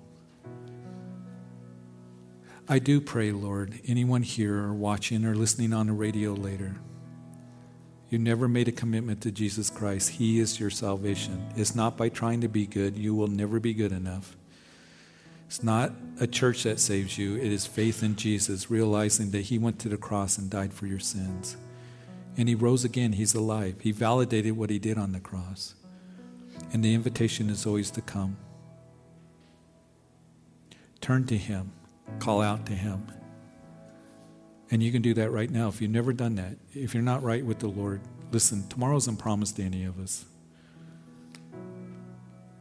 I 2.68 2.78
do 2.78 3.00
pray, 3.00 3.32
Lord, 3.32 3.80
anyone 3.86 4.22
here 4.22 4.56
or 4.56 4.74
watching 4.74 5.24
or 5.24 5.34
listening 5.34 5.72
on 5.72 5.86
the 5.86 5.92
radio 5.92 6.32
later 6.32 6.76
you 8.10 8.18
never 8.18 8.48
made 8.48 8.68
a 8.68 8.72
commitment 8.72 9.20
to 9.22 9.30
Jesus 9.30 9.68
Christ. 9.68 10.10
He 10.10 10.40
is 10.40 10.58
your 10.58 10.70
salvation. 10.70 11.46
It's 11.56 11.74
not 11.74 11.96
by 11.96 12.08
trying 12.08 12.40
to 12.40 12.48
be 12.48 12.66
good. 12.66 12.96
You 12.96 13.14
will 13.14 13.28
never 13.28 13.60
be 13.60 13.74
good 13.74 13.92
enough. 13.92 14.36
It's 15.46 15.62
not 15.62 15.92
a 16.20 16.26
church 16.26 16.62
that 16.62 16.80
saves 16.80 17.18
you. 17.18 17.36
It 17.36 17.52
is 17.52 17.66
faith 17.66 18.02
in 18.02 18.16
Jesus, 18.16 18.70
realizing 18.70 19.30
that 19.30 19.42
He 19.42 19.58
went 19.58 19.78
to 19.80 19.88
the 19.88 19.96
cross 19.96 20.38
and 20.38 20.50
died 20.50 20.72
for 20.72 20.86
your 20.86 20.98
sins. 20.98 21.56
And 22.36 22.48
He 22.48 22.54
rose 22.54 22.84
again. 22.84 23.12
He's 23.12 23.34
alive. 23.34 23.76
He 23.80 23.92
validated 23.92 24.56
what 24.56 24.70
He 24.70 24.78
did 24.78 24.98
on 24.98 25.12
the 25.12 25.20
cross. 25.20 25.74
And 26.72 26.84
the 26.84 26.94
invitation 26.94 27.50
is 27.50 27.66
always 27.66 27.90
to 27.92 28.00
come. 28.00 28.36
Turn 31.00 31.26
to 31.26 31.36
Him, 31.36 31.72
call 32.18 32.42
out 32.42 32.66
to 32.66 32.72
Him. 32.72 33.06
And 34.70 34.82
you 34.82 34.92
can 34.92 35.02
do 35.02 35.14
that 35.14 35.30
right 35.30 35.50
now. 35.50 35.68
If 35.68 35.80
you've 35.80 35.90
never 35.90 36.12
done 36.12 36.34
that, 36.36 36.56
if 36.74 36.94
you're 36.94 37.02
not 37.02 37.22
right 37.22 37.44
with 37.44 37.58
the 37.60 37.68
Lord, 37.68 38.00
listen, 38.32 38.68
tomorrow 38.68 38.96
isn't 38.96 39.16
promised 39.16 39.56
to 39.56 39.62
any 39.62 39.84
of 39.84 39.98
us. 39.98 40.26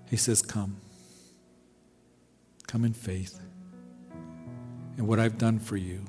He 0.10 0.16
says, 0.16 0.41
Come. 0.41 0.78
Come 2.66 2.86
in 2.86 2.93
faith. 2.93 3.39
And 4.97 5.08
what 5.08 5.20
I've 5.20 5.38
done 5.38 5.60
for 5.60 5.78
you, 5.78 6.03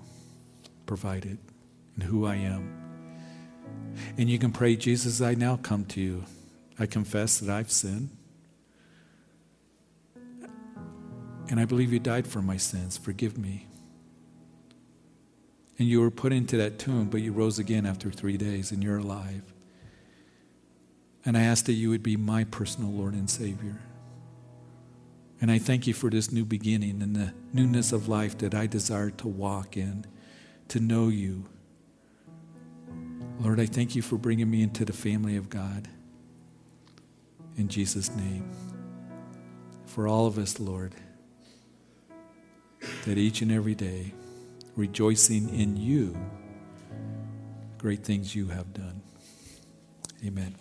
provided, 0.87 1.39
and 1.95 2.03
who 2.05 2.27
I 2.27 2.37
am. 2.37 2.75
And 4.17 4.31
you 4.31 4.39
can 4.39 4.53
pray, 4.53 4.77
Jesus, 4.77 5.21
I 5.21 5.35
now 5.35 5.57
come 5.57 5.85
to 5.87 6.01
you. 6.01 6.25
I 6.79 6.87
confess 6.87 7.39
that 7.39 7.51
I've 7.55 7.71
sinned. 7.71 8.11
And 11.51 11.59
I 11.59 11.65
believe 11.65 11.93
you 11.93 11.99
died 11.99 12.27
for 12.27 12.43
my 12.43 12.57
sins. 12.57 12.97
Forgive 12.97 13.39
me. 13.39 13.68
And 15.79 15.89
you 15.89 16.01
were 16.01 16.11
put 16.11 16.33
into 16.33 16.57
that 16.57 16.79
tomb, 16.79 17.09
but 17.09 17.21
you 17.21 17.33
rose 17.33 17.59
again 17.59 17.87
after 17.87 18.11
three 18.11 18.37
days 18.37 18.73
and 18.73 18.83
you're 18.83 18.99
alive. 18.99 19.43
And 21.25 21.37
I 21.37 21.43
ask 21.43 21.67
that 21.67 21.75
you 21.75 21.91
would 21.91 22.03
be 22.03 22.17
my 22.17 22.45
personal 22.45 22.91
Lord 22.91 23.15
and 23.15 23.31
Savior. 23.31 23.77
And 25.41 25.51
I 25.51 25.59
thank 25.59 25.87
you 25.87 25.95
for 25.95 26.11
this 26.11 26.33
new 26.33 26.45
beginning 26.45 27.01
and 27.01 27.15
the 27.15 27.33
newness 27.53 27.93
of 27.93 28.09
life 28.09 28.39
that 28.39 28.55
I 28.55 28.67
desire 28.67 29.11
to 29.11 29.29
walk 29.29 29.77
in, 29.77 30.05
to 30.69 30.81
know 30.81 31.09
you. 31.09 31.45
Lord, 33.41 33.61
I 33.61 33.67
thank 33.67 33.95
you 33.95 34.03
for 34.03 34.17
bringing 34.17 34.51
me 34.51 34.63
into 34.63 34.85
the 34.85 34.93
family 34.93 35.37
of 35.37 35.49
God. 35.49 35.87
In 37.57 37.69
Jesus' 37.69 38.11
name. 38.17 38.51
For 39.87 40.09
all 40.09 40.27
of 40.27 40.39
us, 40.39 40.59
Lord, 40.59 40.95
that 43.05 43.17
each 43.17 43.43
and 43.43 43.53
every 43.53 43.75
day, 43.75 44.13
rejoicing 44.79 45.53
in 45.59 45.77
you, 45.77 46.17
great 47.79 48.05
things 48.05 48.35
you 48.35 48.47
have 48.47 48.73
done. 48.73 49.03
Amen. 50.25 50.55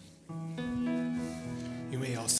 You 1.91 1.99
may 1.99 2.15
also 2.15 2.35